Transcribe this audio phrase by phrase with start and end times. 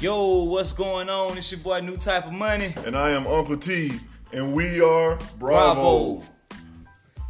[0.00, 1.38] Yo, what's going on?
[1.38, 2.74] It's your boy New Type of Money.
[2.84, 3.92] And I am Uncle T,
[4.32, 6.16] and we are Bravo.
[6.18, 6.22] Bravo.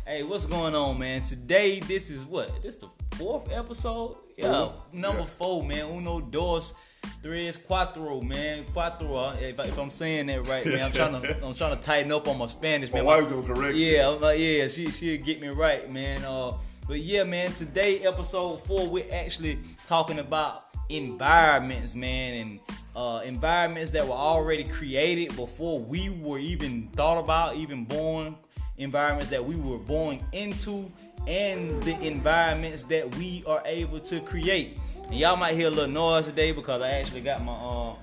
[0.05, 1.23] Hey, what's going on, man?
[1.23, 2.63] Today, this is what?
[2.63, 4.17] This the fourth episode?
[4.37, 5.27] Yeah, number yeah.
[5.27, 5.87] Four, man.
[5.91, 6.75] Uno, dos,
[7.23, 8.65] tres, cuatro, man.
[8.75, 9.33] Cuatro.
[9.33, 12.11] uh, If, I- I'm saying that right, man, I'm trying to I'm trying to tighten
[12.13, 13.07] up on my Spanish, My man.
[13.07, 13.77] wife gonna correct.
[13.77, 16.25] Yeah, I'm like, yeah, she she'll get me right, man.
[16.25, 16.55] Uh,
[16.89, 22.61] but yeah, man, today episode four, we're actually talking about environments, man, and
[22.95, 28.37] uh, environments that were already created before we were even thought about, even born.
[28.79, 30.91] Environments that we were born into,
[31.27, 34.79] and the environments that we are able to create.
[35.07, 37.95] And y'all might hear a little noise today because I actually got my uh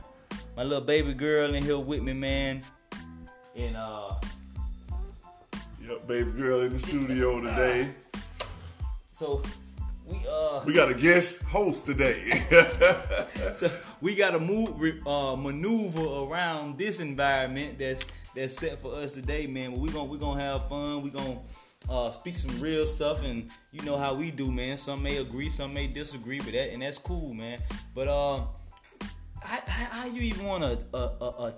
[0.56, 2.64] my little baby girl in here with me, man.
[3.56, 4.16] And uh
[5.88, 7.94] Yep, baby girl in the studio today.
[9.12, 9.42] So
[10.05, 12.22] we uh We got a guest host today.
[13.55, 14.69] so we gotta move
[15.08, 18.03] uh maneuver around this environment that's
[18.36, 19.72] that's set for us today, man.
[19.72, 21.02] But we gonna we gonna have fun.
[21.02, 21.39] We gonna
[21.89, 24.78] uh speak some real stuff and you know how we do, man.
[24.78, 27.59] Some may agree, some may disagree, but that and that's cool, man.
[27.94, 28.47] But um
[29.41, 31.52] how, how, how you even wanna uh, uh, uh,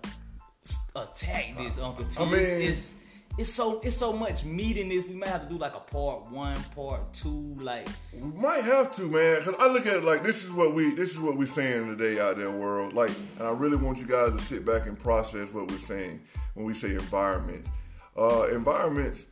[0.96, 2.20] attack this, Uncle T?
[2.20, 2.94] I mean- it's, it's
[3.38, 5.06] it's so it's so much meat in this.
[5.08, 8.92] We might have to do like a part one, part two, like we might have
[8.94, 11.38] to, man, because I look at it like this is what we this is what
[11.38, 12.94] we're saying today out there, world.
[12.94, 16.22] Like, and I really want you guys to sit back and process what we're saying
[16.54, 17.70] when we say environments.
[18.18, 19.28] Uh, environments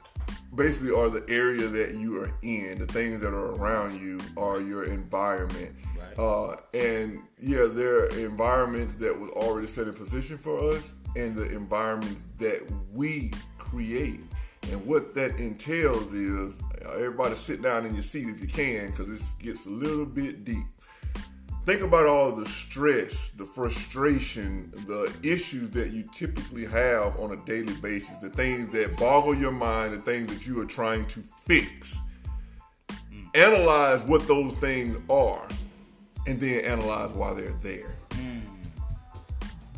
[0.56, 2.80] basically are the area that you are in.
[2.80, 5.76] The things that are around you are your environment.
[5.98, 6.20] Right.
[6.20, 11.36] Uh, and yeah, there are environments that was already set in position for us, and
[11.36, 13.32] the environments that we
[13.74, 14.20] create.
[14.72, 18.92] And what that entails is uh, everybody sit down in your seat if you can,
[18.92, 20.66] because this gets a little bit deep.
[21.66, 27.38] Think about all the stress, the frustration, the issues that you typically have on a
[27.46, 31.22] daily basis, the things that boggle your mind, the things that you are trying to
[31.46, 32.00] fix.
[33.34, 35.48] Analyze what those things are,
[36.28, 37.96] and then analyze why they're there.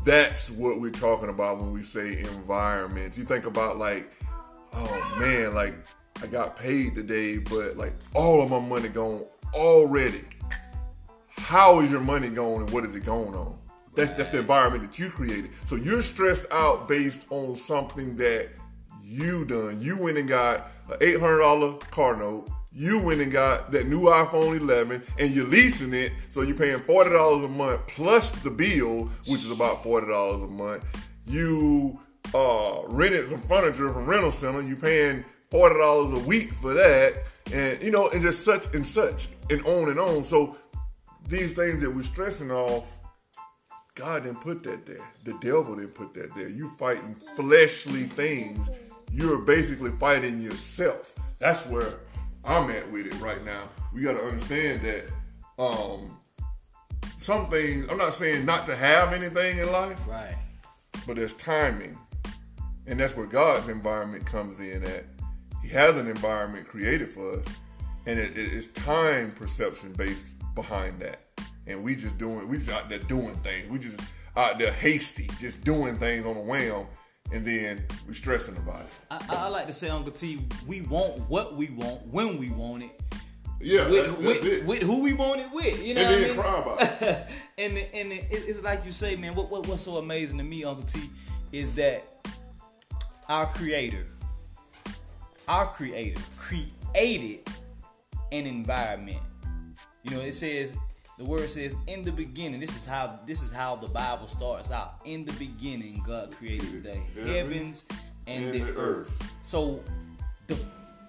[0.05, 3.17] That's what we're talking about when we say environment.
[3.17, 4.07] You think about like,
[4.71, 5.73] oh man, like
[6.21, 10.21] I got paid today, but like all of my money gone already.
[11.31, 13.57] How is your money going and what is it going on?
[13.95, 15.49] That's, that's the environment that you created.
[15.65, 18.49] So you're stressed out based on something that
[19.03, 19.81] you done.
[19.81, 22.47] You went and got an eight hundred dollar car note.
[22.78, 26.80] You went and got that new iPhone 11, and you're leasing it, so you're paying
[26.80, 30.84] forty dollars a month plus the bill, which is about forty dollars a month.
[31.25, 31.97] You
[32.34, 34.62] uh, rented some furniture from rental center.
[34.62, 37.13] you're paying forty dollars a week for that,
[37.53, 40.25] and you know, and just such and such, and on and on.
[40.25, 40.57] So
[41.30, 43.00] these things that we're stressing off
[43.96, 45.09] God didn't put that there.
[45.24, 46.50] The devil didn't put that there.
[46.50, 48.69] You fighting fleshly things.
[49.09, 51.16] You're basically fighting yourself.
[51.40, 52.00] That's where
[52.45, 53.63] I'm at with it right now.
[53.94, 55.06] We got to understand that
[55.61, 56.17] um,
[57.17, 57.88] some things.
[57.91, 60.35] I'm not saying not to have anything in life, right.
[61.07, 61.97] but there's timing,
[62.88, 64.83] and that's where God's environment comes in.
[64.83, 65.06] At
[65.63, 67.45] He has an environment created for us,
[68.06, 71.17] and it, it- it's time perception based behind that.
[71.67, 73.67] And we just doing, we just out there doing things.
[73.69, 74.00] We just
[74.38, 76.85] out there hasty, just doing things on a whim,
[77.31, 78.88] and then we stressing about it.
[79.12, 82.84] I, I like to say, Uncle T, we want what we want when we want
[82.84, 83.00] it.
[83.62, 84.66] Yeah, With, that's, that's with, it.
[84.66, 86.40] with who we want it with, you know and what I then mean?
[86.44, 87.28] cry about it.
[87.58, 89.34] and the- and the- it's like you say, man.
[89.34, 91.09] What, what what's so amazing to me, Uncle T,
[91.52, 92.03] is that
[93.30, 94.06] our Creator,
[95.47, 97.50] our Creator, created
[98.31, 99.19] an environment.
[100.03, 100.74] You know, it says
[101.17, 102.59] the word says in the beginning.
[102.59, 104.99] This is how this is how the Bible starts out.
[105.05, 107.85] In the beginning, God created the Heaven heavens
[108.27, 108.77] and, and the, the earth.
[108.77, 109.33] earth.
[109.43, 109.83] So,
[110.47, 110.57] the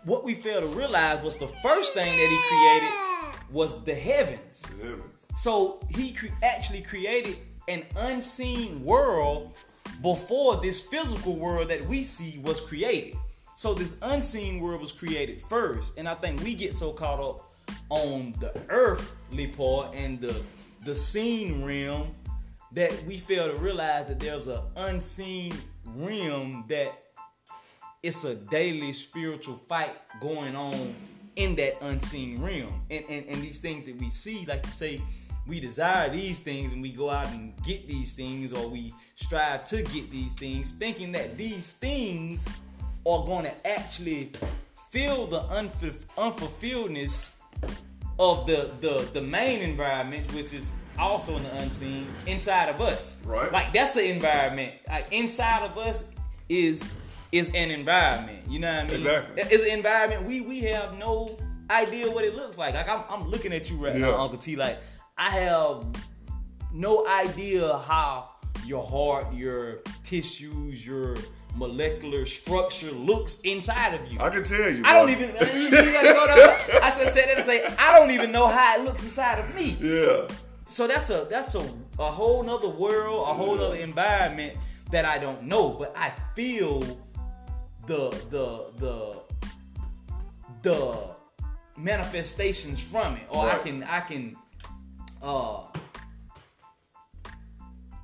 [0.04, 3.06] what we fail to realize was the first thing that He created
[3.50, 4.60] was the heavens.
[4.60, 5.26] The heavens.
[5.36, 7.36] So he cre- actually created
[7.68, 9.56] an unseen world
[10.02, 13.18] before this physical world that we see was created.
[13.54, 17.54] So this unseen world was created first, and I think we get so caught up
[17.90, 19.15] on the earthly
[19.56, 20.42] part and the
[20.84, 22.14] the seen realm
[22.72, 25.52] that we fail to realize that there's an unseen
[25.94, 26.92] realm that
[28.02, 30.94] it's a daily spiritual fight going on
[31.36, 32.82] in that unseen realm.
[32.90, 35.02] And, and and these things that we see, like you say,
[35.46, 39.64] we desire these things and we go out and get these things, or we strive
[39.66, 42.46] to get these things, thinking that these things
[43.06, 44.32] are going to actually
[44.90, 47.30] fill the unfulf- unfulfilledness
[48.18, 53.20] of the, the the main environment, which is also in the unseen inside of us.
[53.24, 53.50] Right.
[53.52, 54.74] Like that's the environment.
[54.88, 56.08] Like inside of us
[56.48, 56.92] is
[57.32, 58.40] is an environment.
[58.48, 58.94] You know what I mean?
[58.94, 59.42] Exactly.
[59.42, 61.36] It's an environment we we have no
[61.70, 62.74] idea what it looks like.
[62.74, 64.56] Like I'm I'm looking at you right now, Uncle T.
[64.56, 64.78] Like
[65.18, 65.84] I have
[66.72, 68.30] no idea how
[68.64, 71.16] your heart, your tissues, your
[71.56, 74.18] molecular structure looks inside of you.
[74.20, 74.82] I can tell you.
[74.84, 75.30] I don't even.
[75.30, 76.78] You, you gotta go.
[76.82, 79.76] I said, that and say I don't even know how it looks inside of me.
[79.80, 80.28] Yeah.
[80.68, 81.60] So that's a that's a
[81.98, 84.58] a whole nother world, a whole nother environment
[84.90, 86.80] that I don't know, but I feel
[87.86, 89.22] the the the
[90.62, 91.10] the
[91.76, 94.36] manifestations from it, or I can I can
[95.22, 95.62] uh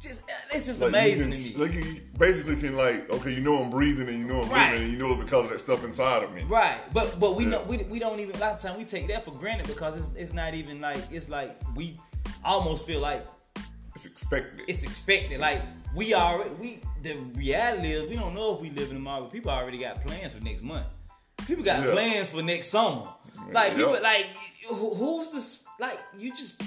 [0.02, 1.64] just uh, it's just Like amazing you to me.
[1.66, 4.72] Like you basically can like, okay, you know I'm breathing and you know I'm Right.
[4.72, 6.42] living and you know because of that stuff inside of me.
[6.48, 7.50] Right, but but we Yeah.
[7.50, 9.96] know we, we don't even a lot of time we take that for granted because
[9.96, 11.98] it's it's not even like it's like we
[12.44, 13.24] almost feel like
[13.94, 14.64] It's expected.
[14.68, 15.40] it's expected.
[15.40, 15.62] Like
[15.94, 19.32] we already we the reality is we don't know if we live in tomorrow, but
[19.32, 20.86] people already got plans for next month.
[21.46, 21.92] People got Yeah.
[21.92, 23.08] plans for next summer.
[23.52, 24.26] Like people like
[24.68, 25.64] who's this?
[25.78, 26.62] Like you just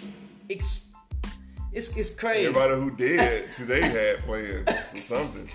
[0.49, 0.84] ex,
[1.75, 2.47] it's it's crazy.
[2.47, 5.49] Everybody who did today had plans for something.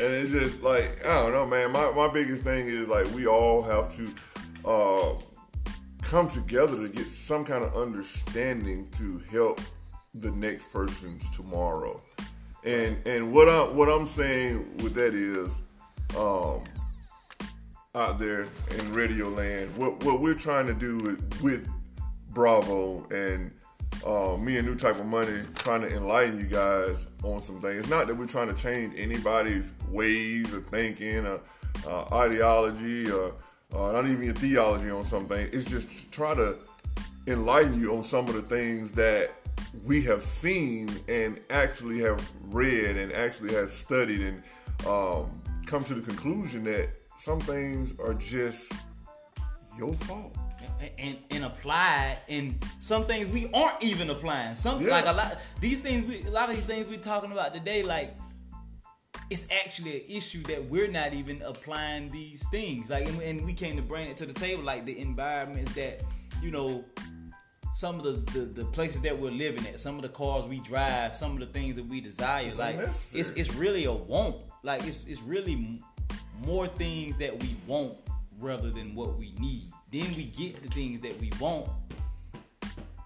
[0.00, 1.70] And it's just like, I don't know, man.
[1.70, 4.14] My, my biggest thing is like we all have to
[4.64, 5.14] uh,
[6.02, 9.60] come together to get some kind of understanding to help
[10.14, 12.00] the next person's tomorrow.
[12.64, 15.52] And and what I what I'm saying with that is
[16.16, 16.62] um
[17.96, 21.70] out there in radio land, what what we're trying to do with, with
[22.30, 23.52] Bravo and
[24.04, 27.80] uh, me and New Type of Money trying to enlighten you guys on some things.
[27.80, 31.40] It's not that we're trying to change anybody's ways of thinking or
[31.86, 33.34] uh, ideology or
[33.74, 35.48] uh, not even your theology on something.
[35.52, 36.56] It's just to try to
[37.26, 39.32] enlighten you on some of the things that
[39.84, 44.42] we have seen and actually have read and actually have studied and
[44.86, 48.72] um, come to the conclusion that some things are just
[49.78, 50.36] your fault.
[50.98, 54.56] And, and apply and some things we aren't even applying.
[54.56, 54.90] Some Yeah.
[54.90, 57.82] like a lot these things we a lot of these things we're talking about today,
[57.82, 58.16] like
[59.30, 62.90] it's actually an issue that we're not even applying these things.
[62.90, 66.02] Like and, and we came to bring it to the table, like the environments that,
[66.42, 66.84] you know,
[67.74, 70.60] some of the, the, the places that we're living at, some of the cars we
[70.60, 74.36] drive, some of the things that we desire, It's like it's it's really a want.
[74.62, 75.80] Like it's it's really
[76.44, 77.94] more things that we want
[78.38, 79.72] rather than what we need.
[79.94, 81.68] Then we get the things that we want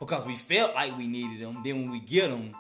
[0.01, 1.63] because we felt like we needed them.
[1.63, 2.57] Then when we get them,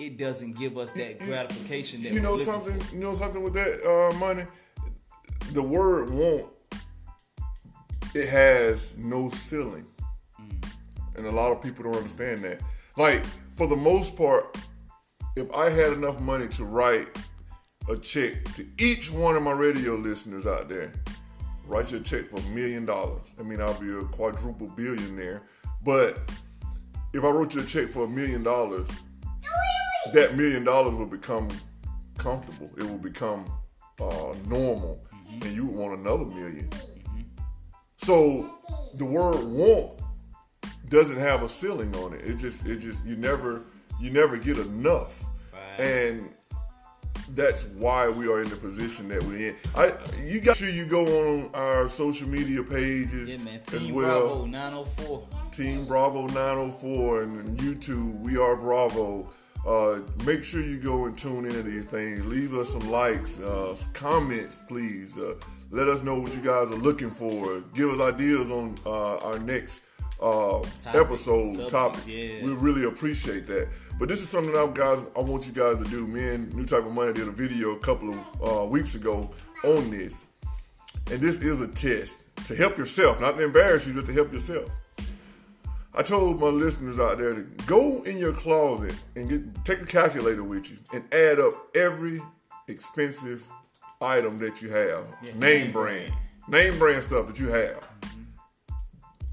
[0.00, 2.80] it doesn't give us that gratification that you know something?
[2.80, 2.94] for.
[2.94, 4.44] you know something with that uh, money?
[5.52, 6.46] The word want
[8.14, 9.84] it has no ceiling.
[11.16, 12.62] And a lot of people don't understand that.
[12.96, 13.22] Like
[13.56, 14.56] for the most part
[15.36, 17.08] if i had enough money to write
[17.90, 20.92] a check to each one of my radio listeners out there
[21.70, 23.22] write you a check for a million dollars.
[23.38, 25.42] I mean i'll be a quadruple billionaire.
[25.84, 26.18] But
[27.14, 28.88] if i wrote you a check for a million dollars
[30.12, 31.48] that million dollars will become
[32.18, 32.70] comfortable.
[32.76, 33.44] It will become
[34.00, 36.74] uh, normal, and you would want another 1000000
[37.96, 38.58] So
[38.94, 40.00] the word "want"
[40.88, 42.22] doesn't have a ceiling on it.
[42.24, 43.62] It just, it just, you never,
[44.00, 45.22] you never get enough,
[45.52, 45.80] Right.
[45.80, 46.30] and
[47.30, 49.56] that's why we are in the position that we're in.
[49.76, 49.92] I,
[50.24, 53.60] you got sure you go on our social media pages Yeah, man.
[53.72, 54.26] as Team well.
[54.28, 55.28] Bravo 904.
[55.52, 59.28] Team Bravo 904 and YouTube, we are Bravo.
[59.66, 62.24] Uh, make sure you go and tune into these things.
[62.24, 65.16] Leave us some likes, uh, comments, please.
[65.18, 65.34] Uh,
[65.70, 67.60] let us know what you guys are looking for.
[67.74, 69.82] Give us ideas on uh, our next
[70.20, 72.06] uh, episode subject, topics.
[72.06, 72.44] yeah.
[72.44, 73.68] We really appreciate that.
[73.98, 76.06] But this is something that guys I want you guys to do.
[76.06, 79.30] Me and New Type of Money did a video a couple of uh, weeks ago
[79.64, 80.20] on this.
[81.10, 84.32] And this is a test to help yourself, not to embarrass you, but to help
[84.32, 84.70] yourself.
[85.92, 89.86] I told my listeners out there to go in your closet and get take a
[89.86, 92.20] calculator with you and add up every
[92.68, 93.44] expensive
[94.00, 96.12] item that you have, Yeah, name, name brand,
[96.48, 97.84] name brand stuff that you have.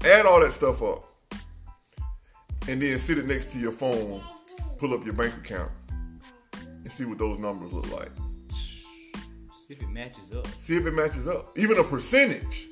[0.04, 1.04] Add all that stuff up,
[2.68, 4.20] and then sit it next to your phone,
[4.78, 5.70] pull up your bank account,
[6.54, 8.10] and see what those numbers look like.
[9.66, 10.46] See if it matches up.
[10.58, 11.56] See if it matches up.
[11.58, 12.68] Even a percentage.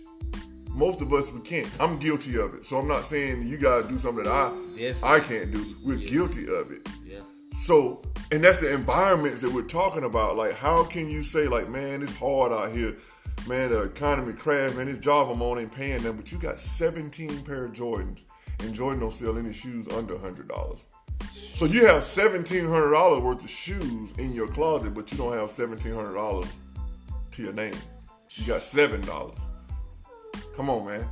[0.71, 1.69] Most of us we can't.
[1.81, 2.65] I'm guilty of it.
[2.65, 5.09] So I'm not saying you gotta do something that I Definitely.
[5.09, 5.75] I can't do.
[5.85, 6.11] We're Yes.
[6.11, 6.87] guilty of it.
[7.05, 7.21] Yeah.
[7.59, 10.37] So and that's the environments that we're talking about.
[10.37, 12.95] Like how can you say like, man, it's hard out here.
[13.47, 16.59] Man, the economy crashed, man, this job I'm on ain't paying them, but you got
[16.59, 18.25] 17 pair of Jordans
[18.61, 20.87] and Jordan don't sell any shoes under hundred dollars.
[21.53, 25.33] So you have seventeen hundred dollars worth of shoes in your closet, but you don't
[25.33, 26.49] have seventeen hundred dollars
[27.33, 27.75] to your name.
[28.31, 29.39] You got seven dollars.
[30.55, 31.07] Come on, man.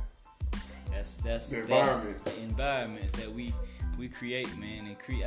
[0.91, 1.69] That's that's The that's
[2.05, 2.25] environment.
[2.25, 3.53] the environment that we
[3.97, 5.23] we create, man, and create.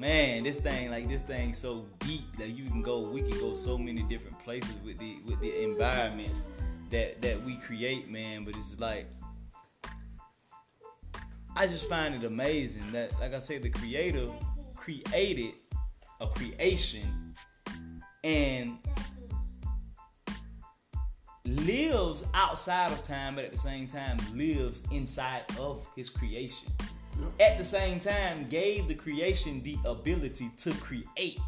[0.00, 3.00] Man, this thing like this thing so deep that you can go.
[3.00, 6.46] We can go so many different places with the with the environments
[6.88, 8.44] that that we create, man.
[8.44, 9.08] But it's like
[11.54, 14.26] I just find it amazing that, like I said, the creator
[14.74, 15.52] created
[16.22, 17.34] a creation
[18.24, 18.78] and
[21.44, 26.72] lives outside of time, but at the same time lives inside of his creation.
[27.38, 31.40] At the same time, gave the creation the ability to create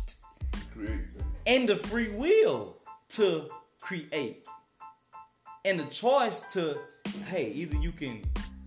[0.73, 1.05] Create.
[1.47, 2.77] and the free will
[3.11, 3.49] to
[3.81, 4.47] create
[5.65, 6.79] and the choice to
[7.27, 8.23] hey either you can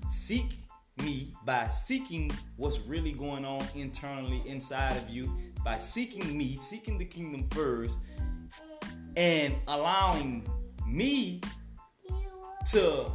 [0.08, 0.60] seek
[1.02, 5.32] me by seeking what's really going on internally inside of you
[5.64, 7.98] by seeking me seeking the kingdom first
[9.18, 10.46] and allowing
[10.88, 11.42] me
[12.68, 13.06] to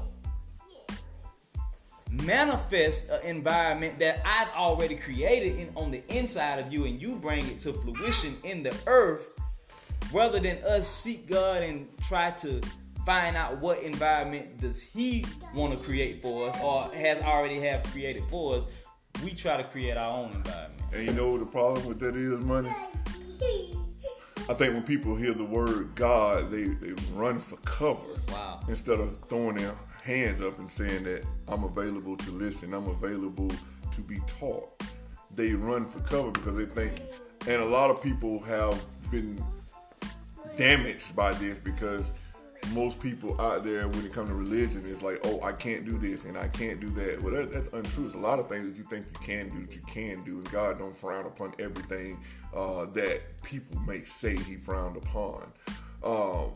[2.10, 7.16] manifest an environment that I've already created in, on the inside of you and you
[7.16, 9.28] bring it to fruition in the earth
[10.12, 12.60] rather than us seek God and try to
[13.06, 15.24] find out what environment does he
[15.54, 18.64] want to create for us or has already have created for us
[19.24, 22.16] we try to create our own environment And you know what the problem with that
[22.16, 22.70] is, money?
[24.48, 28.20] I think when people hear the word God, they, they run for cover.
[28.28, 28.60] Wow.
[28.68, 29.74] Instead of throwing their
[30.10, 33.50] hands up and saying that I'm available to listen, I'm available
[33.92, 34.82] to be taught.
[35.36, 37.00] They run for cover because they think,
[37.46, 39.42] and a lot of people have been
[40.56, 42.12] damaged by this because
[42.72, 45.96] most people out there, when it comes to religion, is like, oh, I can't do
[45.96, 47.22] this and I can't do that.
[47.22, 48.06] Well, that, that's untrue.
[48.06, 50.38] It's a lot of things that you think you can do that you can do,
[50.38, 52.18] and God don't frown upon everything
[52.52, 55.52] uh, that people may say He frowned upon.
[56.02, 56.50] Um,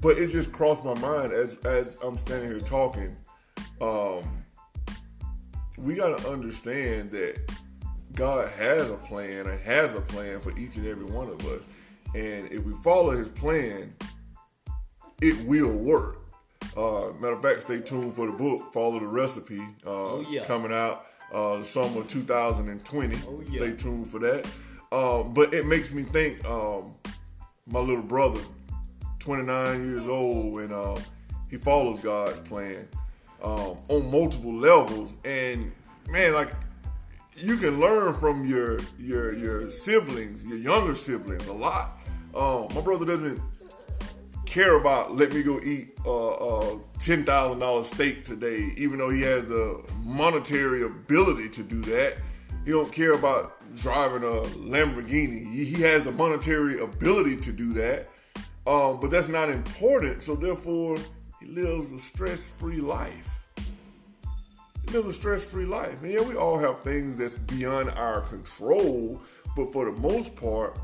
[0.00, 3.16] but it just crossed my mind as as I'm standing here talking.
[3.80, 4.44] Um,
[5.76, 7.38] we got to understand that
[8.14, 11.62] God has a plan and has a plan for each and every one of us.
[12.14, 13.94] And if we follow his plan,
[15.22, 16.16] it will work.
[16.76, 20.44] Uh, matter of fact, stay tuned for the book, Follow the Recipe, uh, Oh, yeah.
[20.44, 23.16] coming out uh, the summer 2020.
[23.28, 23.58] Oh, yeah.
[23.64, 24.46] Stay tuned for that.
[24.90, 26.94] Um, but it makes me think um,
[27.66, 28.40] my little brother,
[29.28, 30.98] 29 years old, and uh,
[31.50, 32.88] he follows God's plan
[33.42, 35.18] um, on multiple levels.
[35.22, 35.70] And
[36.08, 36.48] man, like
[37.36, 41.98] you can learn from your your your siblings, your younger siblings, a lot.
[42.34, 43.38] Um, my brother doesn't
[44.46, 49.20] care about let me go eat a ten thousand dollar steak today, even though he
[49.20, 52.16] has the monetary ability to do that.
[52.64, 55.52] He don't care about driving a Lamborghini.
[55.52, 58.08] He has the monetary ability to do that,
[58.68, 60.22] um, but that's not important.
[60.22, 60.98] So therefore,
[61.40, 63.48] he lives a stress free life.
[63.56, 66.02] He lives a stress free life.
[66.02, 69.22] And yeah, we all have things that's beyond our control,
[69.56, 70.78] but for the most part,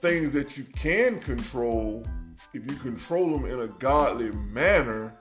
[0.00, 2.06] things that you can control,
[2.54, 5.14] if you control them in a godly manner,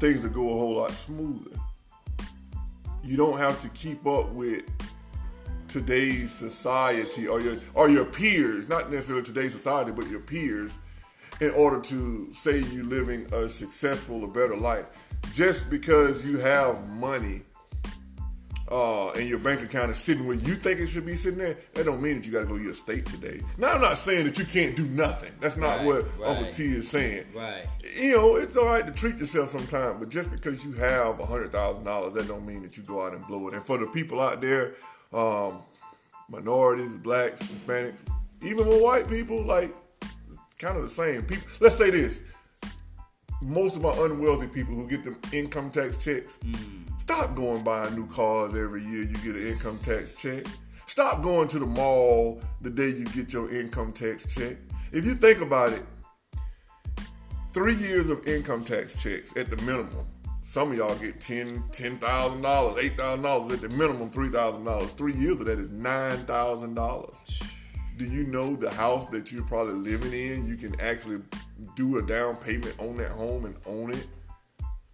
[0.00, 1.56] things will go a whole lot smoother.
[3.04, 4.64] You don't have to keep up with
[5.74, 10.78] today's society or your or your peers, not necessarily today's society, but your peers,
[11.40, 14.86] in order to say you're living a successful, a better life.
[15.32, 17.42] Just because you have money
[18.70, 21.56] uh, and your bank account is sitting where you think it should be sitting there,
[21.74, 23.40] that don't mean that you got to go to your state today.
[23.58, 25.32] Now, I'm not saying that you can't do nothing.
[25.40, 26.28] That's not Right, what right.
[26.28, 27.24] Uncle T is saying.
[27.34, 27.66] right
[28.00, 31.50] You know, it's all right to treat yourself sometime, but just because you have hundred
[31.52, 33.54] thousand dollars, that don't mean that you go out and blow it.
[33.54, 34.74] And for the people out there,
[35.14, 35.62] um,
[36.28, 38.00] minorities, blacks, Hispanics,
[38.42, 39.74] even with white people, like
[40.58, 41.22] kind of the same.
[41.22, 42.20] People, let's say this:
[43.40, 46.38] most of our unwealthy people who get the income tax checks,
[46.98, 49.02] stop going buying new cars every year.
[49.02, 50.44] You get an income tax check.
[50.86, 54.56] Stop going to the mall the day you get your income tax check.
[54.92, 55.82] If you think about it,
[57.52, 60.06] three years of income tax checks at the minimum.
[60.46, 64.28] Some of y'all get ten, ten thousand dollars, eight thousand dollars at the minimum, three
[64.28, 64.92] thousand dollars.
[64.92, 67.40] Three years of that is nine thousand dollars.
[67.96, 70.46] Do you know the house that you're probably living in?
[70.46, 71.22] You can actually
[71.76, 74.06] do a down payment on that home and own it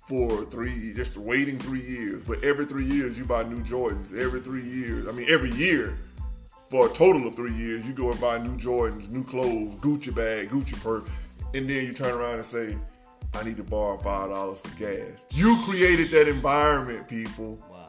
[0.07, 2.23] for three, just waiting three years.
[2.23, 4.16] But every three years, you buy new Jordans.
[4.16, 5.99] Every three years, I mean, every year,
[6.69, 10.14] for a total of three years, you go and buy new Jordans, new clothes, Gucci
[10.14, 11.09] bag, Gucci purse,
[11.54, 12.76] and then you turn around and say,
[13.35, 15.27] I need to borrow five dollars for gas.
[15.31, 17.63] You created that environment, people.
[17.71, 17.89] wow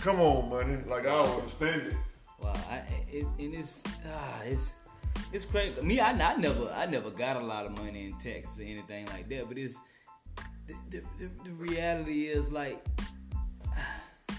[0.00, 0.76] Come on, money.
[0.86, 1.94] Like I don't understand it.
[2.40, 4.72] Wow, I, it, and it's ah, it's
[5.32, 5.80] it's crazy.
[5.82, 9.06] Me, I, I never I never got a lot of money in Texas or anything
[9.06, 9.48] like that.
[9.48, 9.76] But it's
[10.66, 12.84] the the, the, the reality is like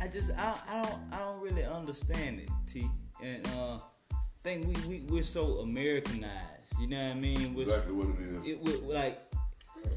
[0.00, 2.88] I just I, I don't I don't really understand it, T.
[3.22, 3.78] And uh,
[4.42, 6.78] think we, we we're so Americanized.
[6.80, 7.54] You know what I mean?
[7.54, 8.44] With, Exactly what it is.
[8.46, 9.20] it with, like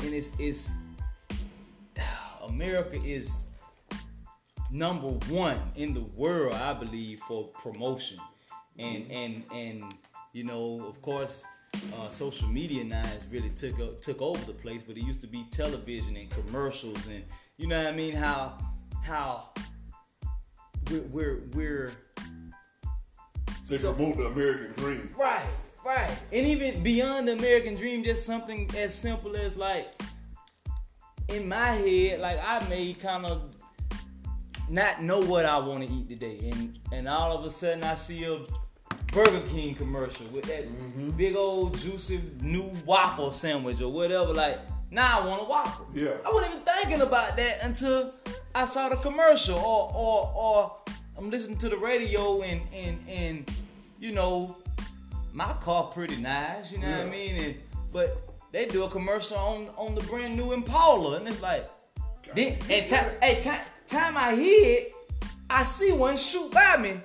[0.02, 0.74] and it's it's
[2.48, 3.48] America is
[4.72, 8.20] number one in the world, I believe, for promotion,
[8.78, 9.94] and and and
[10.34, 11.44] you know, of course,
[11.98, 14.84] uh, social media now has really took o- took over the place.
[14.84, 17.24] But it used to be television and commercials, and
[17.58, 18.16] you know what I mean?
[18.16, 18.58] How
[19.04, 19.50] how
[20.92, 21.92] we're we're, we're
[23.70, 25.16] They so- promote the American dream.
[25.18, 25.46] Right,
[25.86, 26.12] right.
[26.32, 29.88] And even beyond the American dream, just something as simple as like
[31.30, 33.56] in my head, like I may kind of
[34.70, 36.50] not know what I want to eat today.
[36.52, 38.40] And and all of a sudden I see a
[39.08, 41.12] Burger King commercial with that mm-hmm.
[41.12, 44.34] big old juicy new waffle sandwich or whatever.
[44.34, 44.60] Like,
[44.92, 45.88] now I want a waffle.
[45.94, 46.18] Yeah.
[46.26, 48.14] I wasn't even thinking about that until
[48.54, 50.78] I saw the commercial or or or
[51.18, 53.52] I'm listening to the radio and and and
[54.00, 54.58] you know
[55.34, 57.36] my car pretty nice, you know what I mean?
[57.36, 57.56] And
[57.92, 58.18] but
[58.52, 61.70] they do a commercial on on the brand new Impala and it's like
[62.34, 64.94] then and time hey time time I hear it,
[65.50, 67.00] I see one shoot by me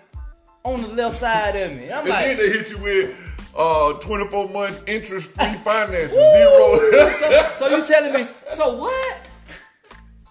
[0.64, 1.90] on the left side of me.
[1.90, 3.17] I'm And like then they hit you with
[3.57, 6.79] uh 24 months interest free financing, zero
[7.19, 9.29] so, so you telling me so what?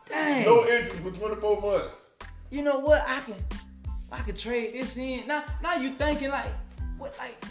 [0.10, 0.44] Dang.
[0.46, 2.06] no interest for 24 months.
[2.50, 3.04] you know what?
[3.08, 3.36] I can
[4.12, 5.28] I could trade this in.
[5.28, 6.52] Now now you thinking like
[6.98, 7.44] what like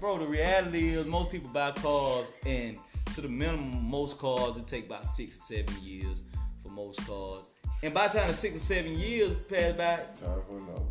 [0.00, 2.76] bro, the reality is most people buy cars and
[3.14, 6.22] to the minimum most cars it take about six to seven years
[6.62, 7.44] for most cars.
[7.82, 10.82] And by the time the six or seven years pass by, Time for another.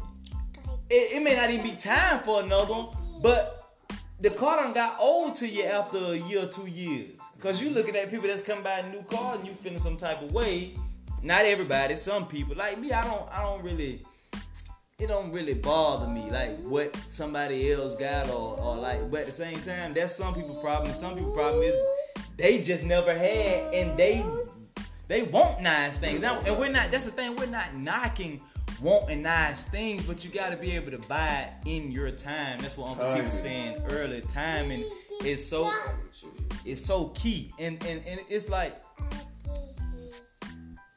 [0.89, 3.75] it, it may not even be time for another one, but
[4.19, 7.09] the car done got old to you after a year or two years.
[7.39, 9.97] Cause you looking at people that's come buy a new car and you feeling some
[9.97, 10.77] type of way.
[11.23, 12.55] Not everybody, some people.
[12.55, 14.03] Like me, I don't I don't really
[15.01, 19.27] it don't really bother me like what somebody else got or, or like but at
[19.27, 20.93] the same time that's some people problem.
[20.93, 21.75] Some people problem is
[22.37, 24.23] they just never had and they
[25.07, 26.21] they want nice things.
[26.21, 28.41] Now, and we're not that's the thing, we're not knocking
[28.79, 32.59] wanting nice things, but you gotta be able to buy it in your time.
[32.59, 34.21] That's what Uncle T was saying earlier.
[34.21, 34.83] Timing
[35.25, 35.71] is so
[36.63, 37.51] it's so key.
[37.57, 38.79] And and, and it's like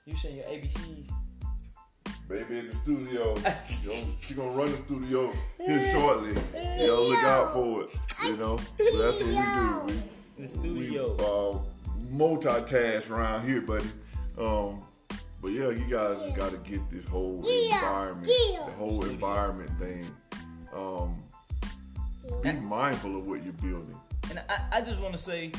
[0.04, 1.23] you saying your ABCs.
[2.28, 3.34] Baby in the studio.
[3.82, 6.30] You know, she gonna run the studio here shortly.
[6.78, 7.90] You know, look out for it.
[8.24, 10.02] You know, but that's what we do.
[10.38, 11.16] The studio.
[11.18, 13.84] we uh, multitask around here, buddy.
[14.38, 14.82] Um,
[15.42, 18.32] but yeah, you guys just got to get this whole environment,
[18.66, 20.06] the whole environment thing.
[20.74, 21.22] Um,
[22.42, 24.00] be mindful of what you're building.
[24.30, 25.52] And I, I just want to say,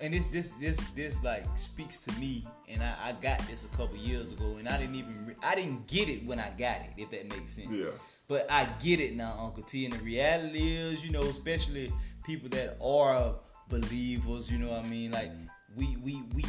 [0.00, 3.76] and this this this this like speaks to me, and I, I got this a
[3.76, 6.80] couple years ago, and I didn't even re- I didn't get it when I got
[6.80, 7.72] it, if that makes sense.
[7.72, 7.90] Yeah.
[8.28, 9.86] But I get it now, Uncle T.
[9.86, 11.92] And the reality is, you know, especially
[12.24, 13.34] people that are
[13.68, 15.12] believers, you know what I mean?
[15.12, 15.46] Like mm-hmm.
[15.76, 16.44] we we we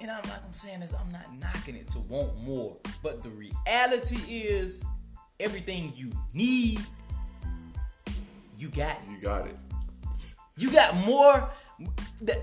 [0.00, 2.76] and I'm like I'm saying this, I'm not knocking it to want more.
[3.02, 4.82] But the reality is
[5.40, 6.80] everything you need,
[8.56, 9.10] you got it.
[9.10, 9.56] You got it.
[10.56, 11.48] You got more.
[12.20, 12.40] The,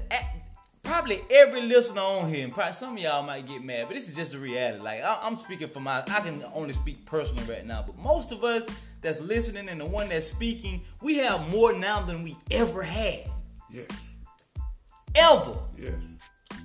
[0.86, 4.08] probably every listener on here, and probably some of y'all might get mad, but this
[4.08, 4.82] is just the reality.
[4.82, 8.32] Like I, I'm speaking for my, I can only speak personally right now, but most
[8.32, 8.65] of us
[9.02, 13.26] that's listening and the one that's speaking, we have more now than we ever had,
[13.69, 13.88] Yes.
[15.15, 15.93] ever, Yes.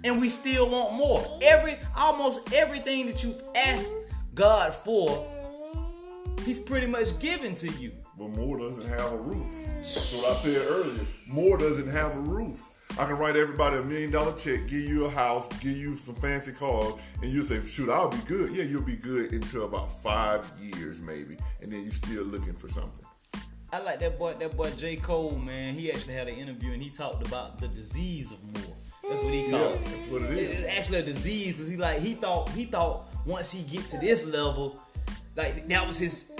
[0.04, 1.38] and we still want more.
[1.42, 3.88] Every, almost everything that you've asked
[4.34, 5.26] God for,
[6.44, 7.92] He's pretty much given to you.
[8.18, 9.46] But more doesn't have a roof.
[9.76, 11.00] That's what I said earlier.
[11.26, 12.66] More doesn't have a roof.
[12.98, 16.14] I can write everybody a million dollar check, give you a house, give you some
[16.14, 18.54] fancy cars, and you say, shoot, I'll be good.
[18.54, 21.36] Yeah, you'll be good until about five years maybe.
[21.62, 23.06] And then you're still looking for something.
[23.72, 24.96] I like that boy, that boy J.
[24.96, 25.74] Cole, man.
[25.74, 28.74] He actually had an interview and he talked about the disease of more.
[29.08, 29.84] That's what he Yeah, called it.
[29.84, 30.58] that's what it is.
[30.58, 33.98] It's actually a disease because he like he thought he thought once he get to
[33.98, 34.78] this level,
[35.36, 36.30] like that was his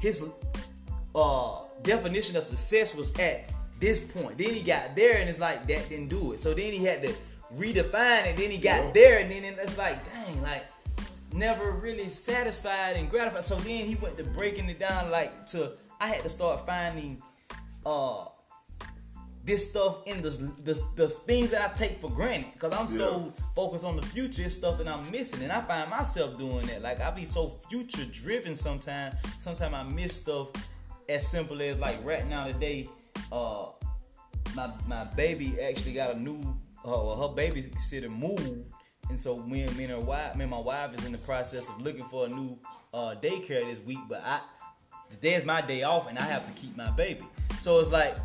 [0.00, 0.24] his
[1.14, 4.38] uh definition of success was at this point.
[4.38, 6.38] Then he got there and it's like that didn't do it.
[6.40, 7.12] So then he had to
[7.54, 8.36] redefine it.
[8.36, 8.90] Then he got Yeah.
[8.92, 10.64] there and then it's like dang, like
[11.32, 13.44] never really satisfied and gratified.
[13.44, 17.22] So then he went to breaking it down like to I had to start finding
[17.84, 18.24] uh
[19.44, 20.30] this stuff in the
[20.64, 24.42] the, the things that I take for granted because I'm so focused on the future
[24.42, 27.50] it's stuff that I'm missing and I find myself doing that like I be so
[27.70, 30.48] future driven sometimes sometimes I miss stuff
[31.08, 32.88] as simple as like right now today
[33.32, 33.66] uh
[34.54, 36.40] my my baby actually got a new
[36.84, 38.70] uh, well, her babysitter moved
[39.10, 41.18] and so me and me and her wife me and my wife is in the
[41.18, 42.58] process of looking for a new
[42.94, 44.40] uh daycare this week but I
[45.10, 47.24] today is my day off and I have to keep my baby
[47.58, 48.16] so it's like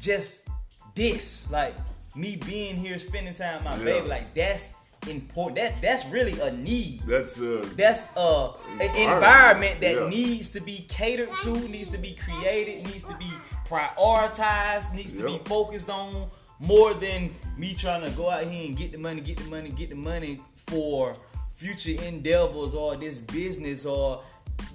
[0.00, 0.46] just
[0.94, 1.74] this, like
[2.14, 3.84] me being here, spending time with my Yeah.
[3.84, 4.72] baby, like that's
[5.08, 5.56] important.
[5.56, 7.02] That that's really a need.
[7.06, 8.96] That's a That's a Environment.
[9.12, 10.08] environment that Yeah.
[10.08, 13.30] needs to be catered to, needs to be created, needs to be
[13.68, 18.76] prioritized, needs to be focused on more than me trying to go out here and
[18.76, 21.14] get the money, get the money, get the money for
[21.50, 24.22] future endeavors or this business or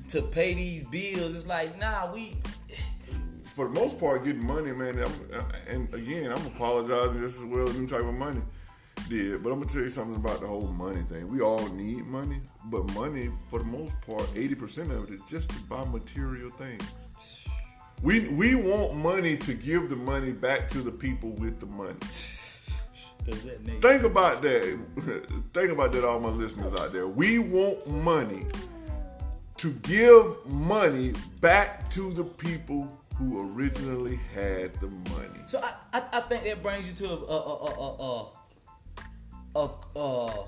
[0.09, 1.35] to pay these bills.
[1.35, 2.35] It's like, nah, we
[3.51, 4.97] for the most part, getting money, man.
[4.99, 7.67] I'm, and again, I'm apologizing just as well.
[7.67, 8.41] New type of money
[9.09, 11.29] did, but I'm gonna tell you something about the whole money thing.
[11.29, 15.21] We all need money, but money, for the most part, eighty percent of it is
[15.27, 16.83] just to buy material things.
[18.03, 21.93] We we want money to give the money back to the people with the money.
[23.25, 25.43] does that make Think about that.
[25.53, 27.07] Think about that, all my listeners out there.
[27.07, 28.45] We want money
[29.57, 35.39] to give money back to the people who originally had the money.
[35.45, 38.31] So I, I, I think that brings you to a a a a
[39.55, 40.45] a, a, a,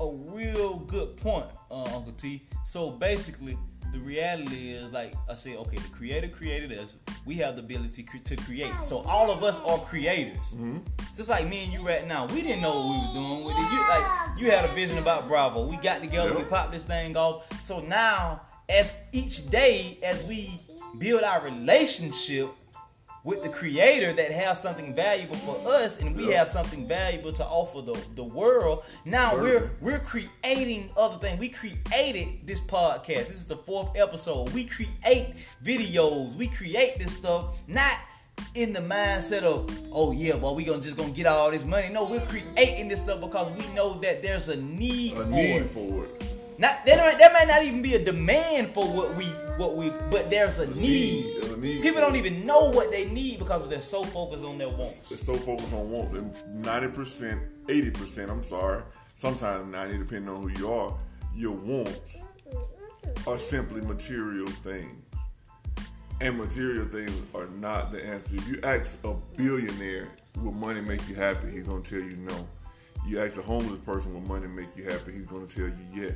[0.00, 2.42] a real good point, uh, Uncle T.
[2.64, 3.56] So basically,
[3.92, 6.94] the reality is like I said, okay, the creator created us.
[7.24, 8.72] We have the ability cre- to create.
[8.82, 10.54] So all of us are creators.
[10.54, 10.78] Mm-hmm.
[11.16, 13.54] Just like me and you right now, we didn't know what we were doing with
[13.56, 13.72] it.
[13.72, 15.66] You like you had a vision about Bravo.
[15.66, 17.46] We got together, we popped this thing off.
[17.60, 20.50] So now, as each day, as we
[20.98, 22.50] build our relationship
[23.24, 26.38] with the creator that has something valuable for us and we Yeah.
[26.38, 28.84] have something valuable to offer the, the world.
[29.04, 29.50] Now Certainly.
[29.50, 31.38] we're we're creating other things.
[31.38, 33.06] We created this podcast.
[33.28, 34.50] This is the fourth episode.
[34.50, 36.34] We create videos.
[36.36, 37.96] We create this stuff not
[38.54, 41.88] in the mindset of oh yeah well we gonna just gonna get all this money.
[41.92, 45.56] No we're creating this stuff because we know that there's a need A for need
[45.56, 45.70] it.
[45.70, 46.27] for it.
[46.58, 49.24] Not there, might- there might not even be a demand for what we
[49.56, 51.24] what we but there's a need.
[51.40, 54.58] There's a need People don't even know what they need because they're so focused on
[54.58, 55.08] their wants.
[55.08, 56.14] They're so focused on wants.
[56.14, 56.32] And
[56.64, 58.82] 90%, 80%, I'm sorry,
[59.14, 60.96] sometimes 90 depending on who you are,
[61.34, 62.18] your wants
[63.26, 64.94] are simply material things.
[66.20, 68.34] And material things are not the answer.
[68.36, 70.08] If you ask a billionaire,
[70.42, 71.48] will money make you happy?
[71.50, 72.46] He's gonna tell you no.
[73.06, 75.12] You ask a homeless person, will money make you happy?
[75.12, 76.14] He's gonna tell you yes.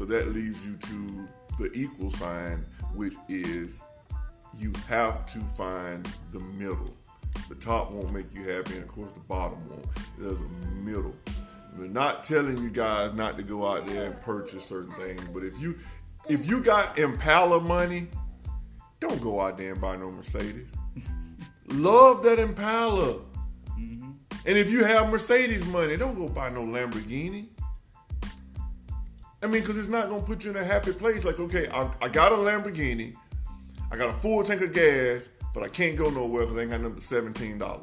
[0.00, 3.82] So that leaves you to the equal sign, which is
[4.58, 6.96] you have to find the middle.
[7.50, 9.84] The top won't make you happy, and of course the bottom won't.
[10.18, 11.14] There's a middle.
[11.76, 15.44] We're not telling you guys not to go out there and purchase certain things, but
[15.44, 15.76] if you
[16.30, 18.06] if you got Impala money,
[19.00, 20.70] don't go out there and buy no Mercedes.
[21.66, 23.16] Love that Impala.
[23.78, 24.12] Mm-hmm.
[24.46, 27.48] And if you have Mercedes money, don't go buy no Lamborghini.
[29.42, 31.24] I mean, because it's not going to put you in a happy place.
[31.24, 33.14] Like, okay, I, I got a Lamborghini,
[33.90, 36.70] I got a full tank of gas, but I can't go nowhere because I ain't
[36.70, 37.80] got nothing but $17.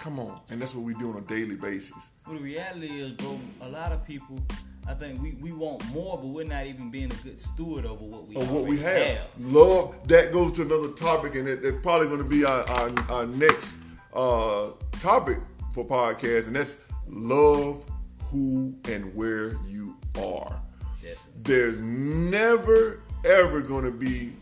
[0.00, 0.40] Come on.
[0.50, 1.92] And that's what we do on a daily basis.
[2.26, 4.40] Well, the reality is, bro, a lot of people,
[4.88, 8.04] I think we, we want more, but we're not even being a good steward over
[8.04, 9.28] what we Of what we already have.
[9.38, 12.92] Love, that goes to another topic, and it, it's probably going to be our, our,
[13.10, 13.78] our next
[14.12, 15.38] uh, topic
[15.72, 17.86] for podcast, and that's love
[18.32, 20.60] who and where you are.
[21.02, 21.42] Definitely.
[21.42, 24.32] There's never, ever going to be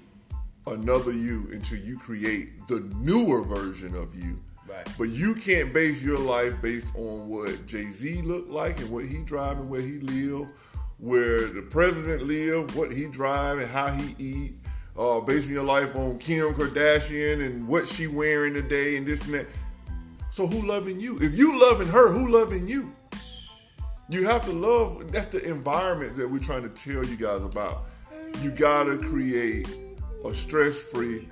[0.66, 4.40] another you until you create the newer version of you.
[4.68, 4.86] Right.
[4.96, 9.04] But you can't base your life based on what Jay Z looked like and what
[9.04, 10.46] he drive and where he live,
[10.98, 14.54] where the president live, what he drive and how he eat.
[14.98, 19.34] Uh, basing your life on Kim Kardashian and what she wearing today and this and
[19.34, 19.46] that.
[20.30, 21.18] So who loving you?
[21.20, 22.92] If you loving her, who loving you?
[24.10, 25.12] You have to love.
[25.12, 27.84] That's the environment that we're trying to tell you guys about.
[28.42, 29.68] You gotta create
[30.24, 31.28] a stress-free,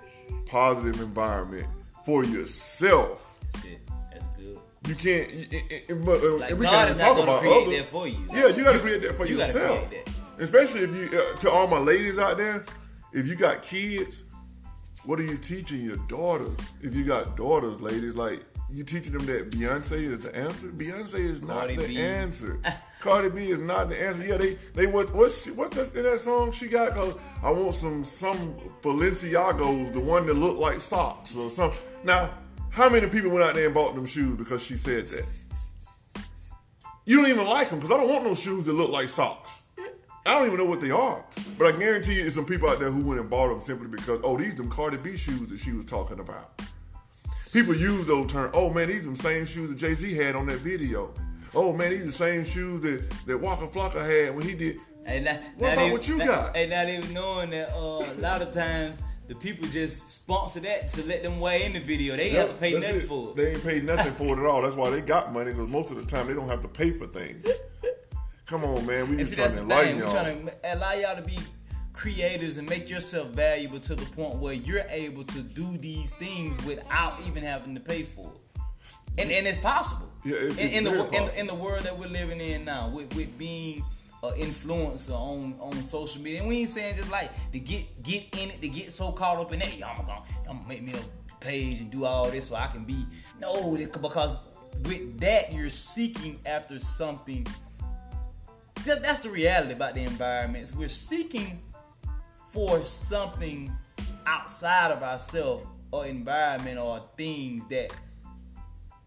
[0.47, 1.67] positive environment
[2.07, 3.39] for yourself.
[3.53, 3.81] That's it.
[4.13, 4.59] That's good.
[4.87, 6.05] You can't.
[6.05, 7.79] but, uh, Like, we God is talk about create others.
[7.81, 8.19] that for you.
[8.33, 9.91] Yeah, you got to create that for You gotta yourself.
[9.91, 10.09] that.
[10.39, 12.65] Especially if you, uh, to all my ladies out there,
[13.13, 14.25] if you got kids,
[15.05, 16.59] what are you teaching your daughters?
[16.81, 20.69] If you got daughters, ladies, like you teaching them that Beyonce is the answer.
[20.69, 21.99] Beyonce is not Cardi the B.
[22.01, 22.61] answer.
[23.01, 24.27] Cardi B is not the answer.
[24.27, 26.93] Yeah, they they what what's she, what's that in that song she got?
[26.95, 31.79] Cause I want some some Balenciagos, the one that look like socks or something.
[32.05, 32.31] Now,
[32.71, 35.25] How many people went out there and bought them shoes because she said that?
[37.07, 39.63] You don't even like them because I don't want no shoes that look like socks.
[40.27, 41.25] I don't even know what they are.
[41.57, 43.89] But I guarantee you, there's some people out there who went and bought them simply
[43.89, 46.61] because, oh, these them Cardi B shoes that she was talking about.
[47.53, 48.51] People use those terms.
[48.55, 51.13] Oh man, these are the same shoes that Jay Z had on that video.
[51.55, 54.79] Oh man, these are the same shoes that that Waka Flocka had when he did.
[55.07, 56.57] Hey, now, What about they- what you now- got?
[56.57, 60.93] Hey, now they knowing that uh, a lot of times the people just sponsor that
[60.93, 62.17] to let them weigh in the video.
[62.17, 63.07] They ain't have to pay nothing it.
[63.07, 63.37] for it.
[63.37, 64.63] They ain't paid nothing for it at all.
[64.63, 66.91] That's why they got money because most of the time they don't have to pay
[66.91, 67.47] for things.
[68.47, 69.05] Come on, man.
[69.07, 69.97] We And just see, trying to enlighten.
[69.99, 70.13] We're y'all.
[70.13, 71.39] trying to allow y'all to be
[71.99, 76.57] creators and make yourself valuable to the point where you're able to do these things
[76.65, 78.61] without even having to pay for it.
[79.19, 80.09] And, and it's possible.
[80.25, 81.41] Yeah, it- in, it's in the very in, the- possible.
[81.41, 83.85] in the world that we're living in now, with, with being
[84.23, 88.23] an influencer on, on social media, and we ain't saying just like to get get
[88.39, 89.73] in it, to get so caught up in that.
[89.85, 92.85] I'm gonna I'm gonna make me a page and do all this so I can
[92.85, 93.05] be
[93.41, 94.37] no because
[94.85, 97.47] with that you're seeking after something
[98.85, 100.75] that's the reality about the environments.
[100.75, 101.61] We're seeking
[102.59, 103.73] for something
[104.27, 107.93] outside of ourselves or environment or things that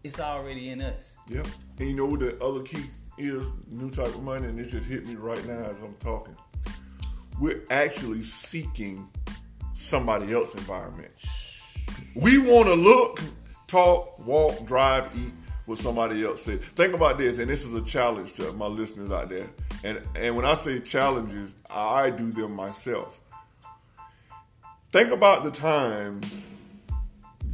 [0.02, 1.12] it's already in us.
[1.28, 1.46] Yep.
[1.78, 2.84] And you know what the other key
[3.18, 3.52] is?
[3.68, 6.34] New type of money, and it just hit me right now as I'm talking.
[7.38, 9.06] We're actually seeking
[9.74, 11.12] somebody else's environment.
[12.14, 13.20] We want to look,
[13.66, 15.34] talk, walk, drive, eat
[15.66, 16.62] what somebody else said.
[16.62, 19.50] Think about this, and this is a challenge to my listeners out there.
[19.84, 23.18] And and when I say challenges, I do them myself.
[24.92, 26.46] Think about the times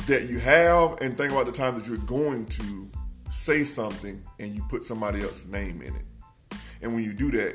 [0.08, 2.90] that you have and think about the times that you're going to
[3.30, 6.58] say something and you put somebody else's name in it.
[6.82, 7.54] And when you do that,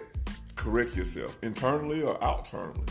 [0.56, 2.86] correct yourself internally or externally.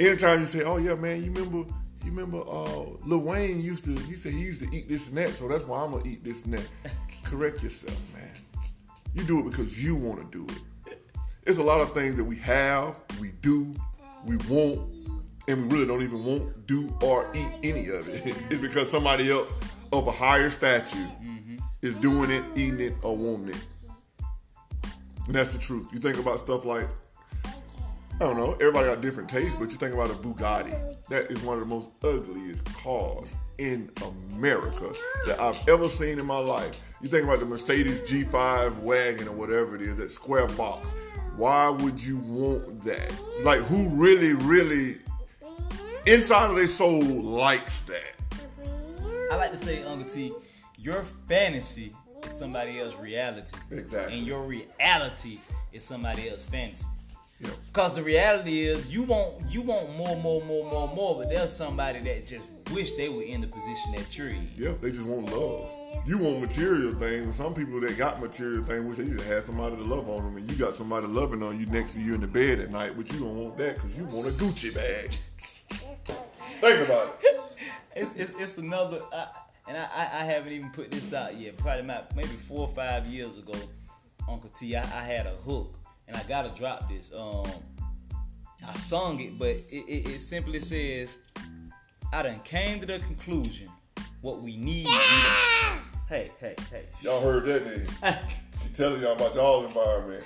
[0.00, 1.58] Anytime you say, "Oh yeah, man, you remember
[2.04, 5.18] you remember uh Lil Wayne used to he said he used to eat this and
[5.18, 6.68] that, so that's why I'm gonna eat this and that."
[7.24, 8.30] correct yourself, man.
[9.14, 10.98] You do it because you want to do it.
[11.44, 13.74] It's a lot of things that we have, we do,
[14.24, 14.90] we want,
[15.50, 18.36] and we really don't even want, do, or eat any of it.
[18.50, 19.54] It's because somebody else
[19.92, 21.56] of a higher stature mm-hmm.
[21.82, 23.64] is doing it, eating it, or wanting it.
[25.26, 25.88] And that's the truth.
[25.92, 26.88] You think about stuff like,
[27.44, 30.96] I don't know, everybody got different tastes, but you think about a Bugatti.
[31.08, 33.90] That is one of the most ugliest cars in
[34.32, 34.92] America
[35.26, 36.80] that I've ever seen in my life.
[37.02, 40.94] You think about the Mercedes G5 wagon or whatever it is, that square box.
[41.36, 43.12] Why would you want that?
[43.42, 44.98] Like, who really, really,
[46.10, 48.14] inside of their soul, likes that?
[49.30, 50.32] I like to say, Uncle T,
[50.76, 51.92] your fantasy
[52.26, 53.56] is somebody else's reality.
[53.70, 54.18] Exactly.
[54.18, 55.38] And your reality
[55.72, 56.86] is somebody else's fantasy.
[57.40, 57.52] Yep.
[57.72, 61.50] Cause the reality is you want you want more, more, more, more, more, but there's
[61.50, 64.50] somebody that just wish they were in the position that you're in.
[64.58, 65.70] Yeah, they just want love.
[66.06, 69.42] You want material things, and some people that got material things wish they just had
[69.42, 72.14] somebody to love on them, and you got somebody loving on you next to you
[72.14, 74.74] in the bed at night, but you don't want that because you want a Gucci
[74.74, 75.10] bag.
[76.60, 77.40] Think about it.
[77.96, 79.26] It's, it's, it's another, uh,
[79.66, 81.56] and I, I, I haven't even put this out yet.
[81.56, 83.52] Probably about maybe four or five years ago,
[84.28, 87.10] Uncle T, I, I had a hook, and I gotta drop this.
[87.12, 87.50] Um,
[88.66, 91.18] I sung it, but it, it, it simply says,
[92.12, 93.68] "I done came to the conclusion
[94.20, 96.86] what we need." we don't-" Hey, hey, hey.
[97.02, 97.86] Y'all heard that name.
[98.62, 100.22] She telling y'all about y'all environment.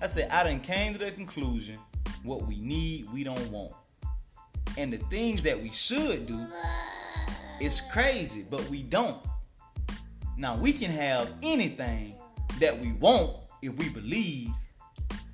[0.00, 1.78] I said, I done came to the conclusion
[2.22, 3.72] what we need, we don't want.
[4.76, 6.38] And the things that we should do
[7.60, 9.18] is crazy, but we don't.
[10.36, 12.16] Now, we can have anything
[12.60, 14.50] that we want if we believe,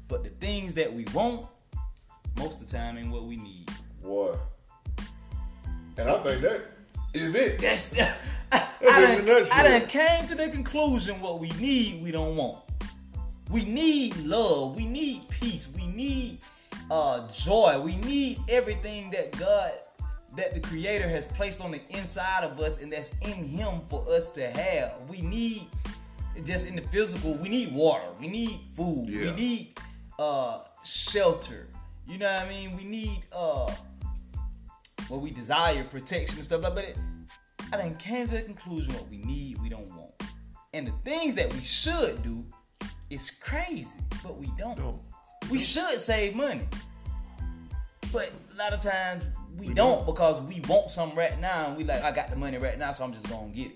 [0.08, 1.46] but the things that we want,
[2.36, 3.68] most of the time, ain't what we need.
[4.00, 4.38] What?
[5.96, 6.62] And I think that
[7.14, 7.60] is it.
[7.60, 7.94] That's,
[8.52, 9.46] I, it in done.
[9.52, 12.58] I done came to the conclusion what we need, we don't want.
[13.52, 14.76] We need love.
[14.76, 15.68] We need peace.
[15.76, 16.38] We need
[16.92, 17.80] uh, joy.
[17.80, 19.72] We need everything that God,
[20.36, 24.06] that the Creator has placed on the inside of us and that's in Him for
[24.10, 24.92] us to have.
[25.08, 25.68] We need,
[26.44, 28.04] just in the physical, we need water.
[28.20, 29.06] We need food.
[29.08, 29.30] Yeah.
[29.30, 29.80] We need
[30.18, 31.68] uh, shelter.
[32.06, 32.76] You know what I mean?
[32.76, 33.72] We need uh,
[35.08, 36.74] what we desire, protection and stuff like that.
[36.74, 36.98] But it,
[37.72, 40.10] I done came to the conclusion what we need, we don't want.
[40.74, 42.44] And the things that we should do
[43.08, 43.88] is crazy,
[44.22, 44.76] but we don't.
[44.76, 45.00] Don't.
[45.52, 46.62] We should save money.
[48.12, 49.24] But a lot of times
[49.58, 50.06] we, We don't, don't.
[50.06, 52.92] because we want something right now and we like, I got the money right now,
[52.92, 53.72] so I'm just gonna get it.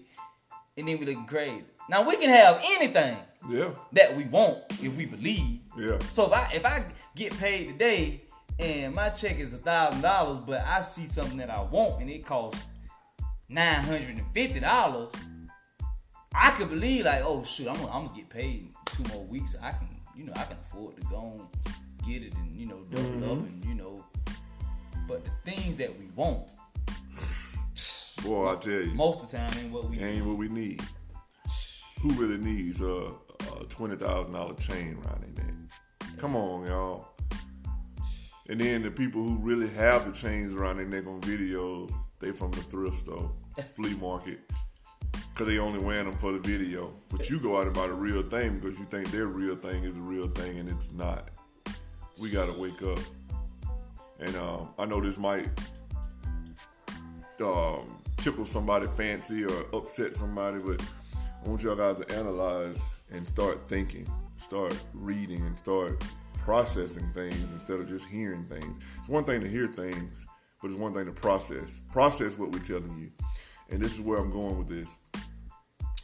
[0.79, 1.65] And then we look crazy.
[1.89, 3.17] Now we can have anything
[3.49, 3.71] Yeah.
[3.93, 5.61] that we want if we believe.
[5.79, 5.99] Yeah.
[6.13, 6.85] So if I if I
[7.15, 8.23] get paid today
[8.59, 12.11] and my check is a thousand dollars, but I see something that I want and
[12.11, 12.63] it costs
[13.49, 15.13] nine hundred and fifty dollars,
[16.35, 19.55] I could believe like, oh shoot, I'm gonna, I'm gonna get paid two more weeks.
[19.63, 21.75] I can, you know, I can afford to go and
[22.07, 23.25] get it and you know double Mm-hmm.
[23.25, 24.05] up and you know.
[25.09, 26.49] But the things that we want,
[28.25, 29.99] Boy, I tell you, most of the time, ain't what we.
[30.01, 30.83] ain't what we need.
[32.01, 32.85] Who really needs a,
[33.61, 35.55] a twenty thousand dollar chain around their neck?
[36.19, 37.09] Come on, y'all.
[38.49, 42.31] And then the people who really have the chains around their neck on videos, they
[42.33, 43.31] from the thrift store,
[43.75, 44.41] flea market,
[45.13, 46.93] because they only wearing them for the video.
[47.09, 49.85] But you go out and buy the real thing because you think their real thing
[49.85, 51.31] is the real thing, and it's not.
[52.19, 52.99] We gotta wake up.
[54.19, 55.49] And um, I know this might
[57.41, 60.81] um, tickle somebody fancy or upset somebody, but
[61.45, 64.07] I want y'all guys to analyze and start thinking,
[64.39, 66.03] start reading, and start
[66.39, 68.79] processing things instead of just hearing things.
[68.99, 70.27] It's one thing to hear things,
[70.63, 71.81] but it's one thing to process.
[71.93, 73.11] Process what we're telling you.
[73.71, 74.97] And this is where I'm going with this.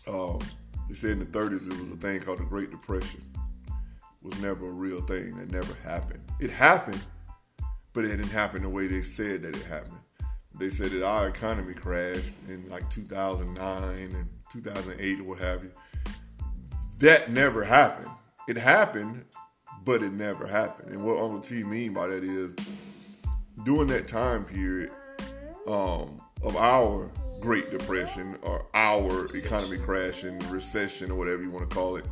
[0.09, 0.41] Um,
[0.89, 3.23] they said in the 30s it was a thing called the Great Depression.
[3.67, 5.37] It was never a real thing.
[5.37, 6.23] That never happened.
[6.41, 7.01] It happened,
[7.95, 9.99] but it didn't happen the way they said that it happened.
[10.59, 15.73] They said that our economy crashed in like 2009 and 2008 or what have you.
[16.99, 18.11] That never happened.
[18.49, 19.25] It happened,
[19.85, 20.93] but it never happened.
[20.93, 22.55] And what Uncle T mean by that is
[23.65, 24.91] during that time period
[25.67, 27.11] um, of our
[27.43, 32.05] Great Depression or our economy crashing, recession, or whatever you want to call it,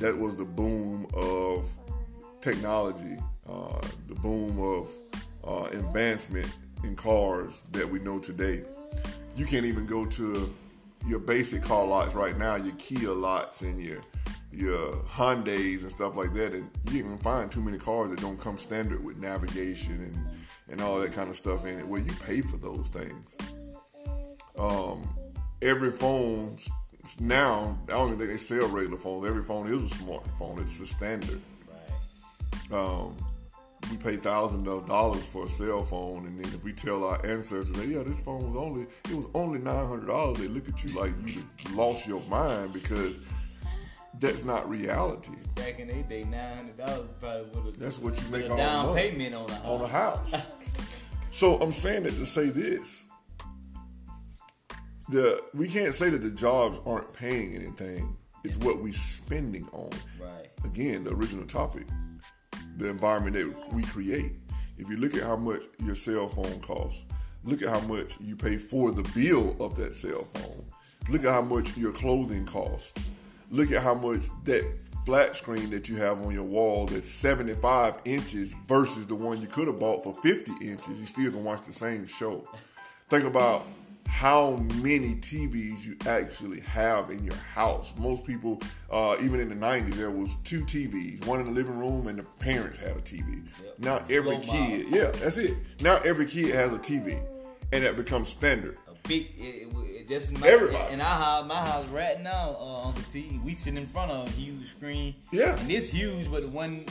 [0.00, 1.68] that was the boom of
[2.40, 4.88] technology, uh, the boom of
[5.44, 6.50] uh, advancement
[6.82, 8.64] in cars that we know today.
[9.36, 10.50] You can't even go to
[11.06, 14.00] your basic car lots right now, your Kia lots and your
[14.50, 18.40] your Hyundais and stuff like that, and you can find too many cars that don't
[18.40, 20.26] come standard with navigation and
[20.70, 21.86] and all that kind of stuff in it.
[21.86, 23.36] Where you pay for those things.
[24.58, 25.02] Um,
[25.62, 26.56] every phone
[27.18, 29.26] now, I don't even think they sell regular phones.
[29.26, 30.60] Every phone is a smartphone.
[30.60, 31.40] It's a standard.
[32.70, 32.78] Right.
[32.78, 33.16] Um,
[33.90, 37.24] we pay thousands of dollars for a cell phone, and then if we tell our
[37.26, 40.68] ancestors that yeah, this phone was only it was only nine hundred dollars, they look
[40.68, 41.42] at you like you
[41.74, 43.18] lost your mind because
[44.20, 45.32] that's not reality.
[45.56, 47.78] Back in their day, nine hundred dollars probably would have.
[47.78, 49.64] That's what you make a the down payment on a house.
[49.64, 50.46] on a house.
[51.32, 53.04] so I'm saying that to say this.
[55.08, 58.16] The we can't say that the jobs aren't paying anything.
[58.44, 59.90] It's what we're spending on.
[60.20, 60.48] Right.
[60.64, 61.86] Again, the original topic,
[62.76, 64.32] the environment that we create.
[64.78, 67.04] If you look at how much your cell phone costs,
[67.44, 70.64] look at how much you pay for the bill of that cell phone.
[71.08, 72.94] Look at how much your clothing costs.
[73.50, 74.64] Look at how much that
[75.04, 79.48] flat screen that you have on your wall that's 75 inches versus the one you
[79.48, 81.00] could have bought for 50 inches.
[81.00, 82.46] You still can watch the same show.
[83.08, 83.66] Think about
[84.08, 87.94] how many TVs you actually have in your house.
[87.98, 88.60] Most people,
[88.90, 92.18] uh, even in the 90s, there was two TVs, one in the living room and
[92.18, 93.42] the parents had a TV.
[93.78, 95.56] Now every Low kid, yeah, that's it.
[95.80, 97.20] Now every kid has a TV,
[97.72, 98.78] and that becomes standard.
[98.88, 100.92] A big, it, it, it just in my, Everybody.
[100.92, 104.28] in our house, my house right now, uh, the T, we sit in front of
[104.28, 105.14] a huge screen.
[105.32, 105.58] Yeah.
[105.58, 106.84] And it's huge, but the one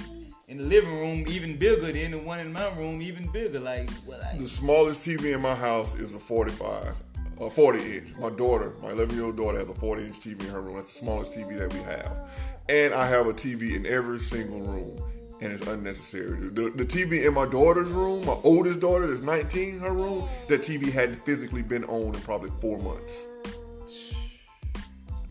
[0.51, 3.59] in the living room even bigger than the one in my room even bigger.
[3.59, 4.19] Like what?
[4.19, 6.93] Like, The smallest TV in my house is a 45,
[7.39, 8.09] a 40 inch.
[8.19, 10.75] My daughter, my 11 year old daughter, has a 40 inch TV in her room.
[10.75, 12.29] That's the smallest TV that we have.
[12.67, 15.01] And I have a TV in every single room,
[15.39, 16.49] and it's unnecessary.
[16.49, 20.61] The, the TV in my daughter's room, my oldest daughter, that's 19, her room, that
[20.61, 23.25] TV hadn't physically been on in probably four months.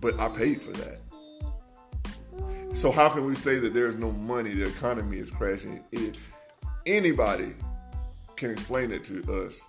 [0.01, 1.10] But I paid for that.
[2.81, 4.55] So how can we say that there's no money?
[4.55, 5.85] The economy is crashing.
[5.93, 6.33] If
[6.87, 7.53] anybody
[8.37, 9.61] can explain it to us,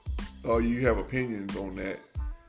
[0.45, 1.99] or you have opinions on that,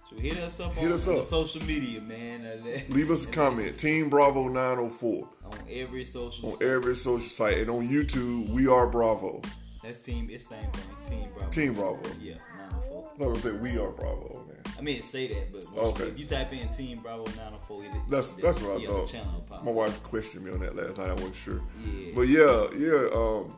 [0.09, 1.25] so hit us up Hit on, us up.
[1.25, 2.47] social media, man.
[2.91, 3.77] Leave us a comment.
[3.77, 6.51] Team Bravo 904 on every social.
[6.51, 6.69] on site.
[6.69, 8.49] every social site and on YouTube.
[8.51, 9.43] We are Bravo.
[9.83, 10.29] That's team.
[10.31, 11.25] It's same thing.
[11.25, 11.51] Team Bravo.
[11.51, 12.01] Team Bravo.
[12.21, 13.35] Yeah, nine oh four.
[13.35, 14.42] I say we are Bravo.
[14.79, 16.05] I mean, say that, but Okay.
[16.05, 19.09] you, if you type in Team Bravo 904, it, That's that's what I thought.
[19.09, 21.11] Channel My wife questioned me on that last night.
[21.11, 21.61] I wasn't sure.
[21.85, 22.13] Yeah.
[22.15, 23.07] But yeah, yeah.
[23.15, 23.55] Um,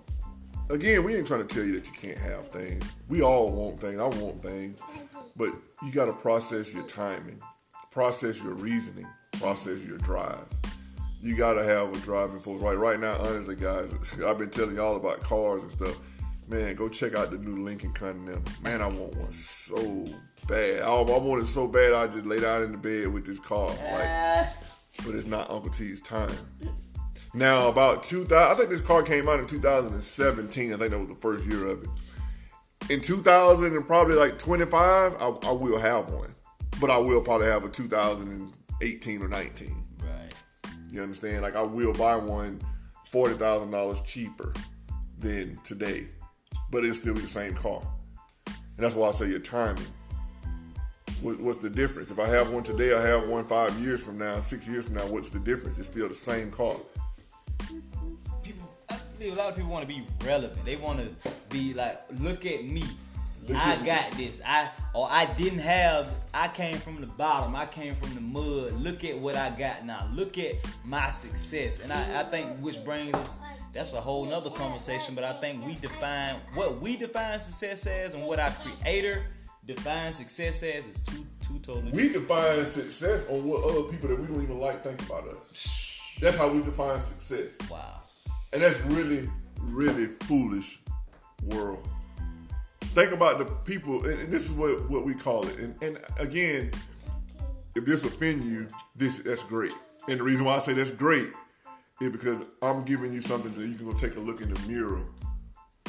[0.71, 2.85] again, we ain't trying to tell you that you can't have things.
[3.09, 3.99] We all want things.
[3.99, 4.81] I want things,
[5.37, 7.41] but you got to process your timing,
[7.91, 10.47] process your reasoning, process your drive.
[11.23, 12.61] You got to have a driving force.
[12.61, 13.95] Right, right now, honestly, guys,
[14.27, 15.97] I've been telling y'all about cars and stuff.
[16.47, 18.43] Man, go check out the new Lincoln Continental.
[18.63, 20.07] Man, I want one so
[20.47, 20.83] bad.
[20.83, 21.93] I, I want it so bad.
[21.93, 23.69] I just lay down in the bed with this car.
[23.69, 24.49] Like, Ah,
[25.05, 26.31] but it's not Uncle T's time.
[27.35, 30.73] Now, about 2000, I think this car came out in 2017.
[30.73, 31.91] I think that was the first year of it.
[32.91, 36.35] in 2000 and probably like 25, I, I will have one,
[36.81, 39.85] but I will probably have a 2018 or 19.
[40.01, 40.11] Right.
[40.91, 41.43] You understand?
[41.43, 42.61] Like I will buy one
[43.11, 44.53] forty thousand dollars cheaper
[45.19, 46.07] than today,
[46.71, 47.83] but it'll still be the same car.
[48.47, 49.87] And that's why I say your timing.
[51.21, 52.11] What, what's the difference?
[52.11, 54.97] If I have one today, I have one five years from now, six years from
[54.97, 55.07] now.
[55.07, 55.79] What's the difference?
[55.79, 56.77] It's still the same car.
[58.43, 60.65] People, I a lot of people want to be relevant.
[60.65, 62.85] They want to be like, look at me.
[63.47, 63.87] Look I at me.
[63.87, 64.43] got this.
[64.45, 66.09] I or I didn't have.
[66.33, 67.55] I came from the bottom.
[67.57, 68.73] I came from the mud.
[68.73, 70.09] Look at what I got now.
[70.15, 71.81] Look at my success.
[71.81, 73.37] And I, I think which brings us.
[73.73, 75.15] That's a whole nother conversation.
[75.15, 79.25] But I think we define what we define success as and what our creator
[79.67, 81.91] defines success as is two two totally.
[81.93, 86.17] We define success on what other people that we don't even like think about us.
[86.21, 87.53] That's how we define success.
[87.71, 88.01] wow.
[88.53, 89.29] And that's really,
[89.61, 90.81] really foolish
[91.43, 91.89] world.
[92.81, 95.59] Think about the people, and and this is what, what we call it.
[95.59, 96.71] And, and again,
[97.75, 99.73] if this offend you, this that's great.
[100.09, 101.31] And the reason why I say that's great
[102.01, 104.69] is because I'm giving you something that you can go take a look in the
[104.69, 105.05] mirror,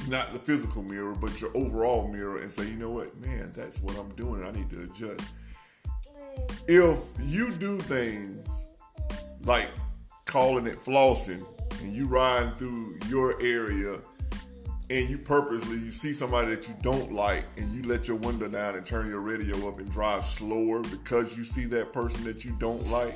[0.07, 3.81] not the physical mirror, but your overall mirror, and say, you know what, man, that's
[3.81, 4.43] what I'm doing.
[4.43, 5.27] I need to adjust.
[6.67, 8.47] If you do things
[9.45, 9.69] like
[10.25, 11.45] calling it flossing
[11.81, 13.99] and you riding through your area
[14.89, 18.47] and you purposely you see somebody that you don't like and you let your window
[18.47, 22.45] down and turn your radio up and drive slower because you see that person that
[22.45, 23.15] you don't like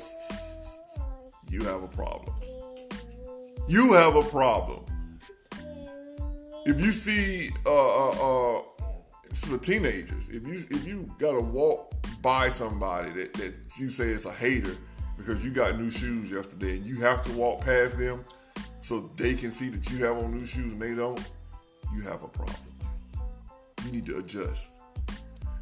[1.48, 2.34] you have a problem
[3.68, 4.84] you have a problem
[6.70, 8.62] if you see uh uh, uh
[9.32, 11.92] for teenagers if you if you gotta walk
[12.22, 14.76] by somebody that, that you say is a hater
[15.16, 18.24] because you got new shoes yesterday and you have to walk past them
[18.80, 21.20] so they can see that you have on new shoes and they don't
[21.94, 22.56] you have a problem
[23.84, 24.78] you need to adjust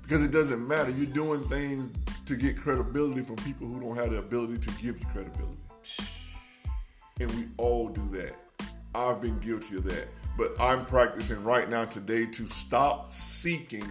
[0.02, 1.90] because it doesn't matter you're doing things
[2.24, 5.58] to get credibility from people who don't have the ability to give you credibility
[7.20, 8.34] and we all do that.
[8.94, 10.08] I've been guilty of that.
[10.38, 13.84] But I'm practicing right now today to stop seeking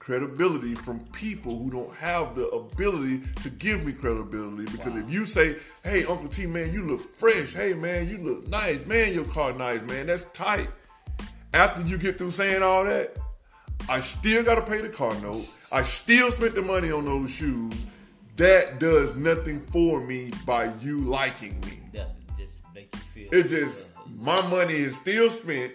[0.00, 4.64] credibility from people who don't have the ability to give me credibility.
[4.72, 7.54] Because if you say, hey, Uncle T, man, you look fresh.
[7.54, 8.84] Hey, man, you look nice.
[8.84, 10.08] Man, your car nice, man.
[10.08, 10.68] That's tight.
[11.54, 13.16] After you get through saying all that,
[13.88, 15.48] I still got to pay the car note.
[15.70, 17.74] I still spent the money on those shoes.
[18.38, 21.78] That does nothing for me by you liking me.
[21.92, 23.28] That just make you feel.
[23.30, 23.86] It just
[24.18, 25.74] my money is still spent.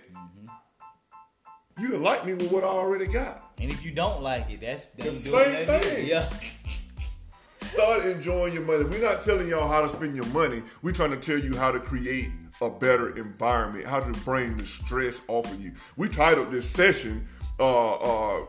[1.80, 3.52] You can like me with what I already got.
[3.60, 6.04] And if you don't like it, that's that's The same that thing.
[6.04, 6.08] is.
[6.08, 6.30] Yeah.
[7.68, 8.86] Start enjoying your money.
[8.86, 10.64] We're not telling y'all how to spend your money.
[10.82, 12.30] We're trying to tell you how to create
[12.62, 15.72] a better environment, how to bring the stress off of you.
[15.96, 17.28] We titled this session
[17.60, 18.46] uh, uh,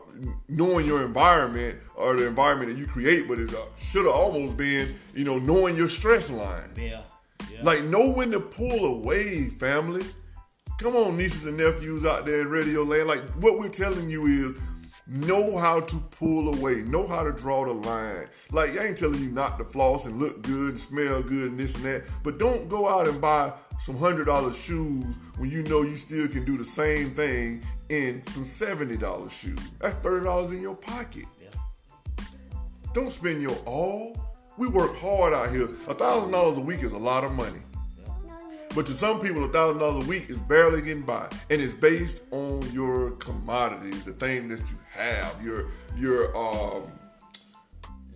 [0.47, 4.55] knowing your environment or the environment that you create, but it uh, should have almost
[4.57, 6.69] been, you know, knowing your stress line.
[6.77, 7.01] Yeah.
[7.51, 7.59] yeah.
[7.61, 10.05] Like, know when to pull away, family.
[10.79, 13.09] Come on, nieces and nephews out there in radio land.
[13.09, 14.61] Like, what we're telling you is
[15.07, 18.27] know how to pull away, know how to draw the line.
[18.51, 21.59] Like, I ain't telling you not to floss and look good and smell good and
[21.59, 25.63] this and that, but don't go out and buy some hundred dollar shoes when you
[25.63, 29.59] know you still can do the same thing in some seventy dollar shoes.
[29.81, 31.25] That's thirty dollars in your pocket.
[31.41, 31.49] yeah.
[32.93, 34.17] Don't spend your all.
[34.57, 35.69] We work hard out here.
[35.89, 37.59] A thousand dollars a week is a lot of money.
[38.75, 41.73] But to some people, a thousand dollars a week is barely getting by, and it's
[41.73, 45.67] based on your commodities, the thing that you have, your
[45.97, 46.83] your um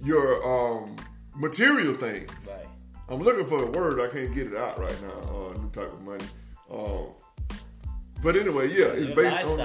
[0.02, 0.96] your um
[1.36, 2.30] material things.
[2.48, 2.68] Right.
[3.10, 5.30] I'm looking for a word, I can't get it out right now.
[5.30, 6.26] Uh, new type of money.
[6.72, 7.08] Um,
[8.22, 9.60] but anyway, yeah, it's Your based on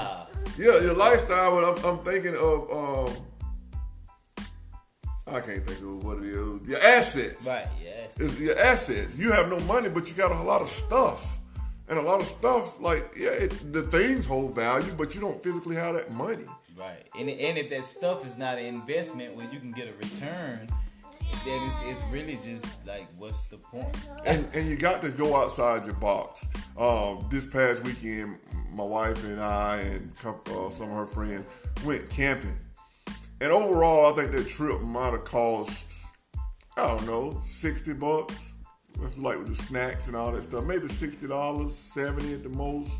[0.58, 1.60] yeah your lifestyle.
[1.60, 4.46] But I'm, I'm thinking of um,
[5.26, 6.68] I can't think of what it is.
[6.68, 7.46] Your assets.
[7.46, 7.68] Right.
[8.08, 8.20] Yes.
[8.20, 9.18] It's your assets.
[9.18, 11.38] You have no money, but you got a lot of stuff.
[11.88, 15.42] And a lot of stuff, like, yeah, it, the things hold value, but you don't
[15.42, 16.44] physically have that money.
[16.78, 17.06] Right.
[17.18, 20.68] And, and if that stuff is not an investment where you can get a return,
[21.44, 23.96] then it's, it's really just like, what's the point?
[24.24, 26.46] And, and you got to go outside your box.
[26.76, 28.38] Um, this past weekend,
[28.72, 31.46] my wife and I and uh, some of her friends
[31.84, 32.56] went camping.
[33.40, 35.97] And overall, I think that trip might have cost,
[36.78, 38.54] I don't know, 60 bucks.
[39.16, 40.64] Like with the snacks and all that stuff.
[40.64, 42.92] Maybe $60, 70 at the most.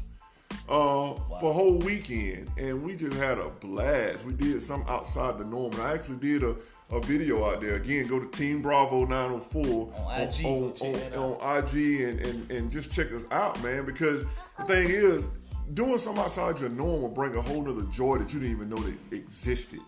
[0.69, 2.49] Uh, for a whole weekend.
[2.59, 4.27] And we just had a blast.
[4.27, 5.73] We did something outside the norm.
[5.75, 6.57] And I actually did a,
[6.91, 7.77] a video out there.
[7.77, 12.71] Again, go to Team Bravo 904 On IG, on, on, on IG and, and, and
[12.71, 13.87] just check us out, man.
[13.87, 14.25] Because
[14.59, 15.31] the thing is,
[15.75, 18.69] doing something outside your norm will bring a whole nother joy that you didn't even
[18.69, 19.81] know that existed.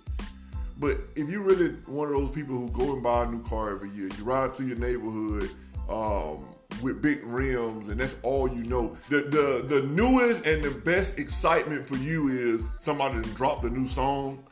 [0.80, 3.70] But if you really one of those people who go and buy a new car
[3.70, 5.50] every year, you ride through your neighborhood
[5.90, 6.46] um,
[6.82, 8.96] with big rims, and that's all you know.
[9.10, 13.86] The the the newest and the best excitement for you is somebody dropped a new
[13.86, 14.42] song.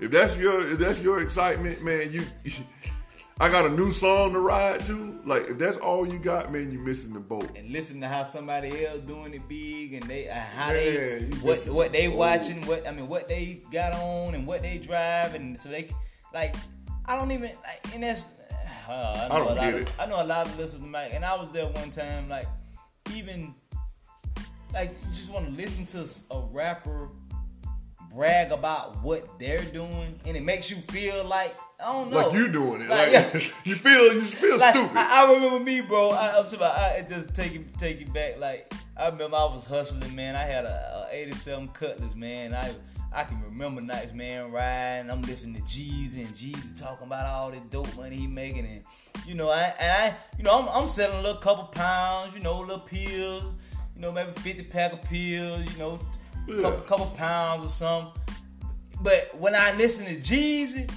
[0.00, 2.22] If that's your if that's your excitement, man, you
[3.40, 5.20] I got a new song to ride to.
[5.24, 7.50] Like if that's all you got, man, you're missing the boat.
[7.56, 11.36] And listen to how somebody else doing it big, and they uh, how Man, they
[11.42, 12.16] what what the they boat.
[12.16, 15.90] watching, what I mean, what they got on, and what they drive, and so they
[16.32, 16.54] like
[17.06, 18.26] I don't even like, and that's
[18.88, 19.88] uh, I, know I don't a lot get of, it.
[19.98, 22.46] I know a lot of listeners, Mike, and I was there one time, like
[23.12, 23.54] even
[24.72, 27.08] like you just want to listen to a rapper
[28.12, 32.32] brag about what they're doing, and it makes you feel like I don't know, Like
[32.34, 32.88] you doing it.
[32.88, 34.96] Like- Like, you feel you feel like, stupid.
[34.96, 36.10] I, I remember me, bro.
[36.10, 38.38] I, I'm talking about, I just take it, take it back.
[38.38, 40.36] Like I remember I was hustling, man.
[40.36, 42.54] I had a, a 87 Cutlass, man.
[42.54, 42.74] I
[43.12, 45.08] I can remember nights, man, riding.
[45.10, 48.82] I'm listening to Jeezy and Jeezy talking about all the dope money he making, and
[49.26, 52.40] you know, I, and I you know, I'm, I'm selling a little couple pounds, you
[52.40, 53.44] know, little pills,
[53.94, 56.00] you know, maybe 50 pack of pills, you know,
[56.48, 56.62] Yeah.
[56.62, 58.20] couple, couple pounds or something.
[59.00, 60.88] But when I listen to Jeezy, you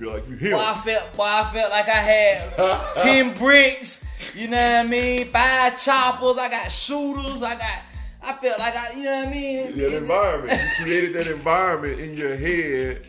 [0.00, 0.58] feel like you Boy, heal.
[0.58, 4.04] I felt, boy, I felt like I had ten bricks.
[4.34, 5.26] You know what I mean?
[5.26, 6.38] Five choppers.
[6.38, 7.42] I got shooters.
[7.42, 7.82] I got.
[8.22, 8.92] I felt like I.
[8.96, 9.78] You know what I mean?
[9.78, 10.52] that environment.
[10.52, 13.02] You created that environment in your head.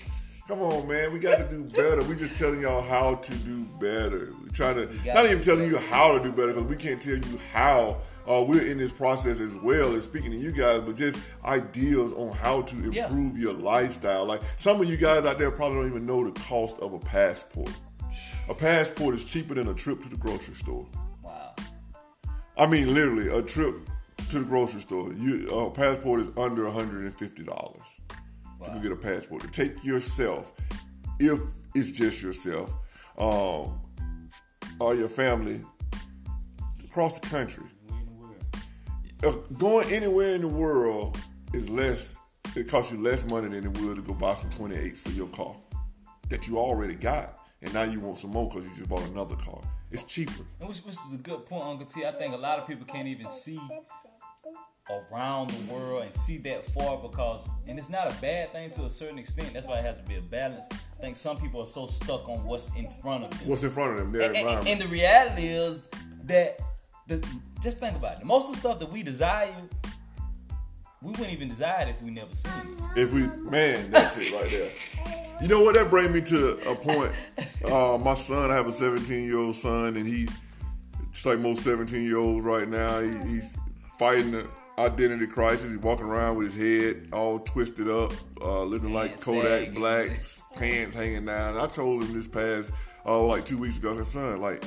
[0.48, 1.14] Come on, man.
[1.14, 2.04] We got to do better.
[2.04, 4.34] We just telling y'all how to do better.
[4.44, 7.16] We trying to not even telling you how to do better because we can't tell
[7.16, 7.98] you how.
[8.32, 12.14] Uh, we're in this process as well as speaking to you guys, but just ideas
[12.14, 13.08] on how to Yeah.
[13.08, 14.24] improve your lifestyle.
[14.26, 17.00] Like some of you guys out there probably don't even know the cost of a
[17.00, 17.72] passport.
[18.48, 20.88] A passport is cheaper than a trip to the grocery store.
[21.22, 21.54] Wow.
[22.58, 23.76] I mean, literally, a trip
[24.30, 25.12] to the grocery store.
[25.14, 28.00] You a passport is under one hundred and fifty dollars
[28.64, 30.54] to get a passport to take yourself,
[31.20, 31.40] if
[31.76, 32.72] it's just yourself,
[33.18, 33.82] um,
[34.80, 35.60] or your family
[36.86, 37.66] across the country.
[39.58, 41.18] Going anywhere in the world
[41.54, 42.18] is less.
[42.56, 45.28] It costs you less money than it would to go buy some 28s for your
[45.28, 45.56] car
[46.30, 49.36] that you already got, and now you want some more because you just bought another
[49.36, 49.62] car.
[49.92, 50.44] It's cheaper.
[50.60, 52.06] And which, which is a good point, Uncle T.
[52.06, 53.60] I think a lot of people can't even see
[55.12, 58.86] around the world and see that far because, and it's not a bad thing to
[58.86, 59.54] a certain extent.
[59.54, 60.66] That's why it has to be a balance.
[60.72, 63.48] I think some people are so stuck on what's in front of them.
[63.50, 64.12] What's in front of them?
[64.12, 65.88] Their and, and- and the reality is
[66.24, 66.60] that
[67.08, 67.26] the
[67.62, 68.26] just think about it.
[68.26, 69.54] Most of the stuff that we desire,
[71.02, 72.52] we wouldn't even desire it if we never seen
[72.96, 73.00] it.
[73.00, 74.72] If we, man, that's it right there.
[75.42, 75.76] You know what?
[75.76, 77.12] That brings me to a point.
[77.66, 80.28] Uh, my son, I have a 17 year old son, and he,
[81.12, 83.56] just like most 17 year olds right now, he, he's
[83.98, 84.48] fighting the
[84.80, 85.70] identity crisis.
[85.70, 89.74] He's walking around with his head all twisted up, uh, looking like Kodak.
[89.74, 90.10] Black,
[90.56, 91.58] pants hanging down.
[91.58, 92.72] I told him this past,
[93.06, 94.64] uh, like two weeks ago, I said, son, like,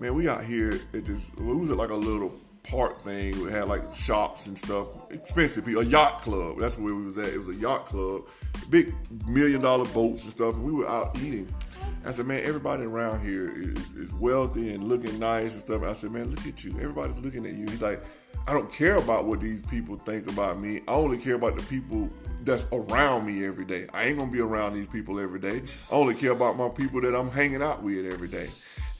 [0.00, 2.32] man, we out here at this, we was like a little
[2.62, 3.40] park thing.
[3.42, 6.58] We had like shops and stuff, expensive, a yacht club.
[6.58, 7.28] That's where we was at.
[7.28, 8.22] It was a yacht club,
[8.70, 8.94] big
[9.26, 10.54] million dollar boats and stuff.
[10.54, 11.52] And we were out eating.
[12.04, 15.82] I said, man, everybody around here is, is wealthy and looking nice and stuff.
[15.82, 16.72] I said, man, look at you.
[16.80, 17.66] Everybody's looking at you.
[17.66, 18.02] He's like,
[18.48, 20.80] I don't care about what these people think about me.
[20.88, 22.08] I only care about the people
[22.42, 23.86] that's around me every day.
[23.92, 25.60] I ain't gonna be around these people every day.
[25.92, 28.48] I only care about my people that I'm hanging out with every day.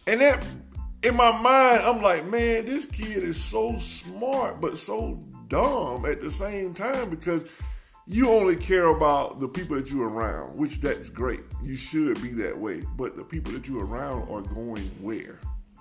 [0.07, 0.45] And that
[1.03, 6.21] in my mind, I'm like, man, this kid is so smart, but so dumb at
[6.21, 7.45] the same time because
[8.07, 11.41] you only care about the people that you're around, which that's great.
[11.63, 12.83] You should be that way.
[12.97, 15.39] But the people that you're around are going where?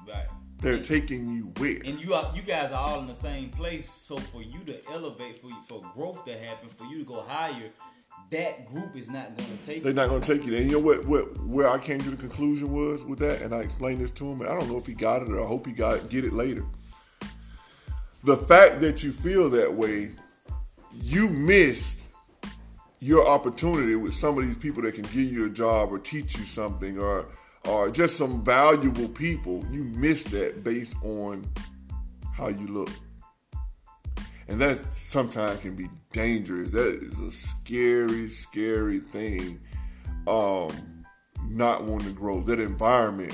[0.08, 0.28] Right.
[0.62, 1.80] They're taking you where?
[1.84, 3.90] And you are, you guys are all in the same place.
[3.90, 7.22] So for you to elevate, for you, for growth to happen, for you to go
[7.22, 7.72] higher,
[8.32, 10.62] that group is not going to take They're not going to take you there.
[10.62, 11.46] And you know what, what?
[11.46, 14.42] Where I came to the conclusion was with that, and I explained this to him,
[14.42, 16.26] and I don't know if he got it or I hope he got it, get
[16.26, 16.64] it later.
[18.24, 20.12] The fact that you feel that way,
[20.94, 22.10] you missed
[23.00, 26.38] your opportunity with some of these people that can give you a job or teach
[26.38, 27.28] you something or
[27.66, 29.66] or just some valuable people.
[29.72, 31.48] You missed that based on
[32.34, 32.90] how you look.
[34.50, 36.72] And that sometimes can be dangerous.
[36.72, 39.62] That is a scary, scary thing.
[40.28, 41.06] Um,
[41.48, 42.42] not wanting to grow.
[42.42, 43.34] That environment.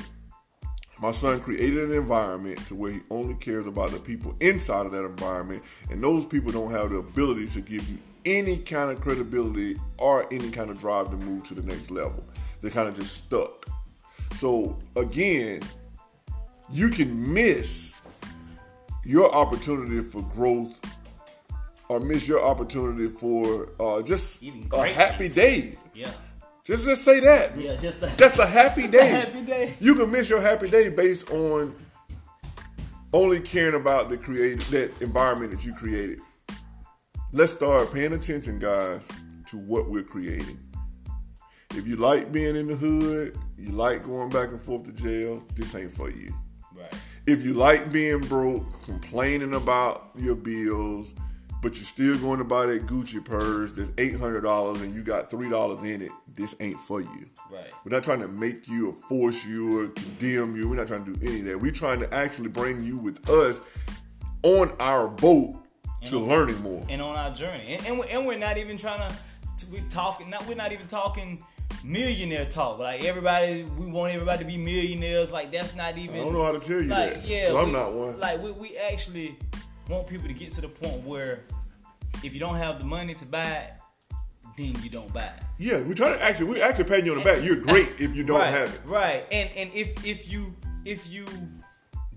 [1.01, 4.93] My son created an environment to where he only cares about the people inside of
[4.93, 9.01] that environment, and those people don't have the ability to give you any kind of
[9.01, 12.23] credibility or any kind of drive to move to the next level.
[12.61, 13.65] They're kind of just stuck.
[14.33, 15.61] So again,
[16.71, 17.93] you can miss
[19.03, 20.81] your opportunity for growth
[21.89, 25.77] or miss your opportunity for uh, just a happy day.
[25.93, 26.11] Yeah.
[26.63, 27.55] Just just say that.
[27.57, 29.07] Yeah, just a, That's a happy day.
[29.07, 29.75] happy day.
[29.79, 31.75] You can miss your happy day based on
[33.13, 36.19] only caring about the create that environment that you created.
[37.31, 39.07] Let's start paying attention, guys,
[39.47, 40.59] to what we're creating.
[41.75, 45.43] If you like being in the hood, you like going back and forth to jail,
[45.55, 46.33] this ain't for you.
[46.73, 46.93] Right.
[47.27, 51.13] If you like being broke, complaining about your bills,
[51.65, 55.01] but you're still going to buy that Gucci purse that's eight hundred dollars and you
[55.01, 57.25] got three dollars in it, this ain't for you.
[57.51, 57.71] Right.
[57.83, 60.69] We're not trying to make you or force you or condemn you.
[60.69, 61.59] We're not trying to do any of that.
[61.59, 63.61] We're trying to actually bring you with us
[64.43, 65.55] on our boat
[66.05, 66.85] to And- learning more.
[66.87, 67.63] and on our journey.
[67.73, 70.29] And, and, we're, and we're not even trying to, to we talking.
[70.29, 71.43] Not we're not even talking
[71.83, 72.77] millionaire talk.
[72.77, 75.31] Like everybody, we want everybody to be millionaires.
[75.31, 76.17] Like that's not even.
[76.17, 77.27] I don't know how to tell you like that.
[77.27, 78.19] yeah, 'cause I'm not one.
[78.19, 79.35] Like we, we actually
[79.87, 81.43] want people to get to the point where
[82.23, 83.73] if you don't have the money to buy it,
[84.57, 85.43] then you don't buy it.
[85.57, 87.43] yeah, we're trying to actually we're actually patting you on the back.
[87.43, 88.81] You're great if you don't right, have it.
[88.85, 89.25] Right.
[89.31, 90.55] And and if if you
[90.85, 91.25] if you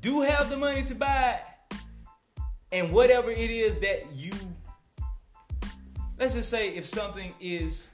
[0.01, 1.77] do have the money to buy it,
[2.71, 4.33] and whatever it is that you
[6.19, 7.91] let's just say if something is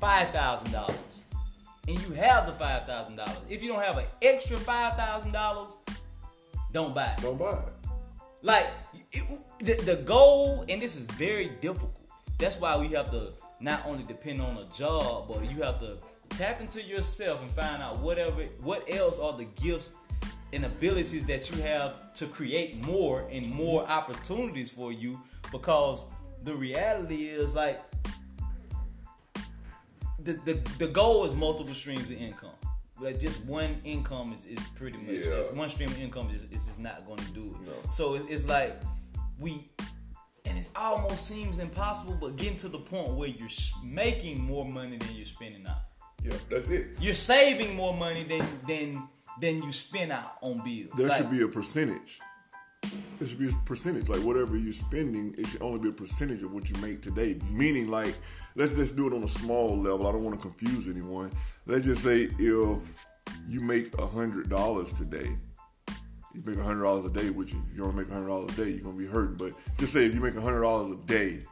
[0.00, 0.96] five thousand dollars
[1.88, 5.32] and you have the five thousand dollars, if you don't have an extra five thousand
[5.32, 5.76] dollars,
[6.72, 7.20] don't buy it.
[7.20, 7.79] Don't buy it.
[8.42, 8.68] Like
[9.12, 9.24] it,
[9.58, 11.96] the, the goal, and this is very difficult.
[12.38, 15.98] That's why we have to not only depend on a job, but you have to
[16.30, 19.92] tap into yourself and find out whatever what else are the gifts
[20.52, 25.20] and abilities that you have to create more and more opportunities for you.
[25.52, 26.06] Because
[26.42, 27.82] the reality is like
[30.18, 32.50] the the, the goal is multiple streams of income.
[33.00, 35.24] Like just one income is, is pretty much Yeah.
[35.30, 37.66] just one stream of income is, is just not going to do it.
[37.66, 37.72] No.
[37.90, 38.80] So it- it's like
[39.38, 39.64] we,
[40.44, 43.48] and it almost seems impossible, but getting to the point where you're
[43.82, 45.76] making more money than you're spending out.
[46.22, 46.88] Yeah, that's it.
[47.00, 49.08] You're saving more money than than
[49.40, 50.90] than you spend out on bills.
[50.96, 52.20] There Like, should be a percentage.
[53.20, 54.08] It should be a percentage.
[54.10, 57.38] Like whatever you're spending, it should only be a percentage of what you make today.
[57.50, 58.14] Meaning, like,
[58.54, 60.06] let's just do it on a small level.
[60.06, 61.30] I don't want to confuse anyone.
[61.66, 65.36] Let's just say if you make a hundred dollars today,
[66.34, 68.52] you make a hundred dollars a day, which if you don't make a hundred dollars
[68.52, 69.36] a day, you're gonna be hurting.
[69.36, 71.44] But just say if you make a hundred dollars a day,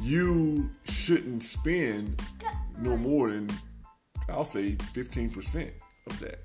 [0.00, 2.22] you shouldn't spend
[2.78, 3.50] no more than
[4.28, 5.72] I'll say fifteen percent
[6.06, 6.40] of that.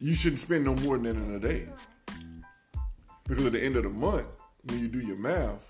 [0.00, 1.66] You shouldn't spend no more than that in a day.
[3.26, 4.26] Because at the end of the month,
[4.64, 5.66] when you do your math,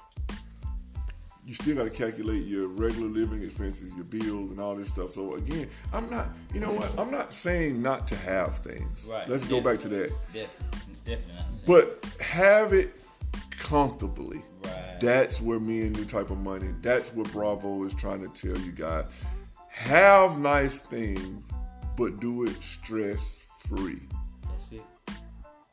[1.47, 5.13] you still got to calculate your regular living expenses, your bills, and all this stuff.
[5.13, 6.91] So again, I'm not, you know what?
[6.99, 9.07] I'm not saying not to have things.
[9.11, 9.29] Right.
[9.29, 10.13] Let's go back to that.
[10.33, 11.55] Definitely, definitely not.
[11.55, 12.95] saying- But have it
[13.51, 14.43] comfortably.
[14.65, 14.99] Right.
[15.01, 18.59] That's where me and New Type of Money, that's what Bravo is trying to tell
[18.61, 19.05] you guys.
[19.69, 21.43] Have nice things,
[21.97, 24.01] but do it stress free.
[24.49, 24.83] That's it.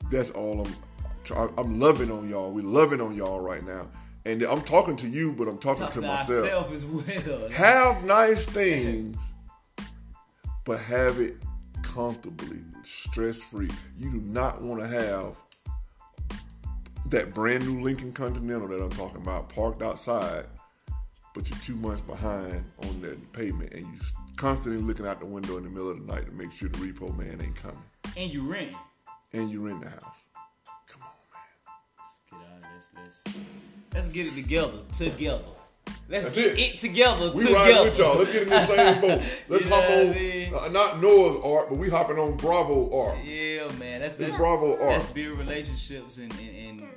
[0.10, 0.76] That's all I'm.
[1.58, 2.52] I'm loving on y'all.
[2.52, 3.88] We loving on y'all right now,
[4.26, 6.72] and I'm talking to you, but I'm talking Talk to to myself.
[6.72, 7.50] as well.
[7.52, 9.18] Have nice things,
[10.66, 11.36] but have it
[11.82, 13.70] comfortably, stress free.
[13.98, 15.36] You do not want to have
[17.08, 20.46] that brand new Lincoln Continental that I'm talking about parked outside,
[21.34, 24.06] but you're two months behind on that payment, and you're
[24.38, 26.78] constantly looking out the window in the middle of the night to make sure the
[26.78, 27.78] repo man ain't coming,
[28.16, 28.72] and you rent.
[29.34, 30.24] and you rent the house.
[30.88, 31.76] Come on, man.
[31.98, 32.72] Let's get out.
[32.74, 33.38] Let's let's
[33.94, 34.80] let's get it together.
[34.94, 35.44] Together.
[36.08, 36.60] Let's That's get it.
[36.60, 37.32] it, together.
[37.34, 37.56] We together.
[37.56, 38.18] riding with y'all.
[38.18, 39.24] Let's get in the same boat.
[39.50, 40.54] Let's You hop on, I mean?
[40.54, 43.18] uh, not Noah's Ark, but we hopping on Bravo Ark.
[43.24, 44.02] Yeah, man.
[44.02, 45.14] That's that's, Bravo that's Ark.
[45.14, 46.90] build relationships and and, and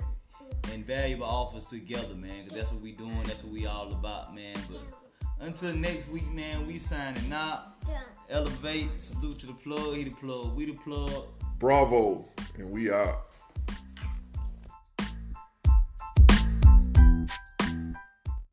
[0.72, 2.45] and valuable offers together, man.
[2.45, 3.22] Cause that's what we doing.
[3.24, 4.57] That's what we all about, man.
[4.68, 4.80] But
[5.40, 7.74] until next week, man, we signing out.
[8.30, 9.01] Elevate.
[9.03, 9.95] Salute to the plug.
[9.97, 10.57] He the plug.
[10.57, 11.26] We the plug.
[11.59, 12.28] Bravo,
[12.59, 13.26] and we out.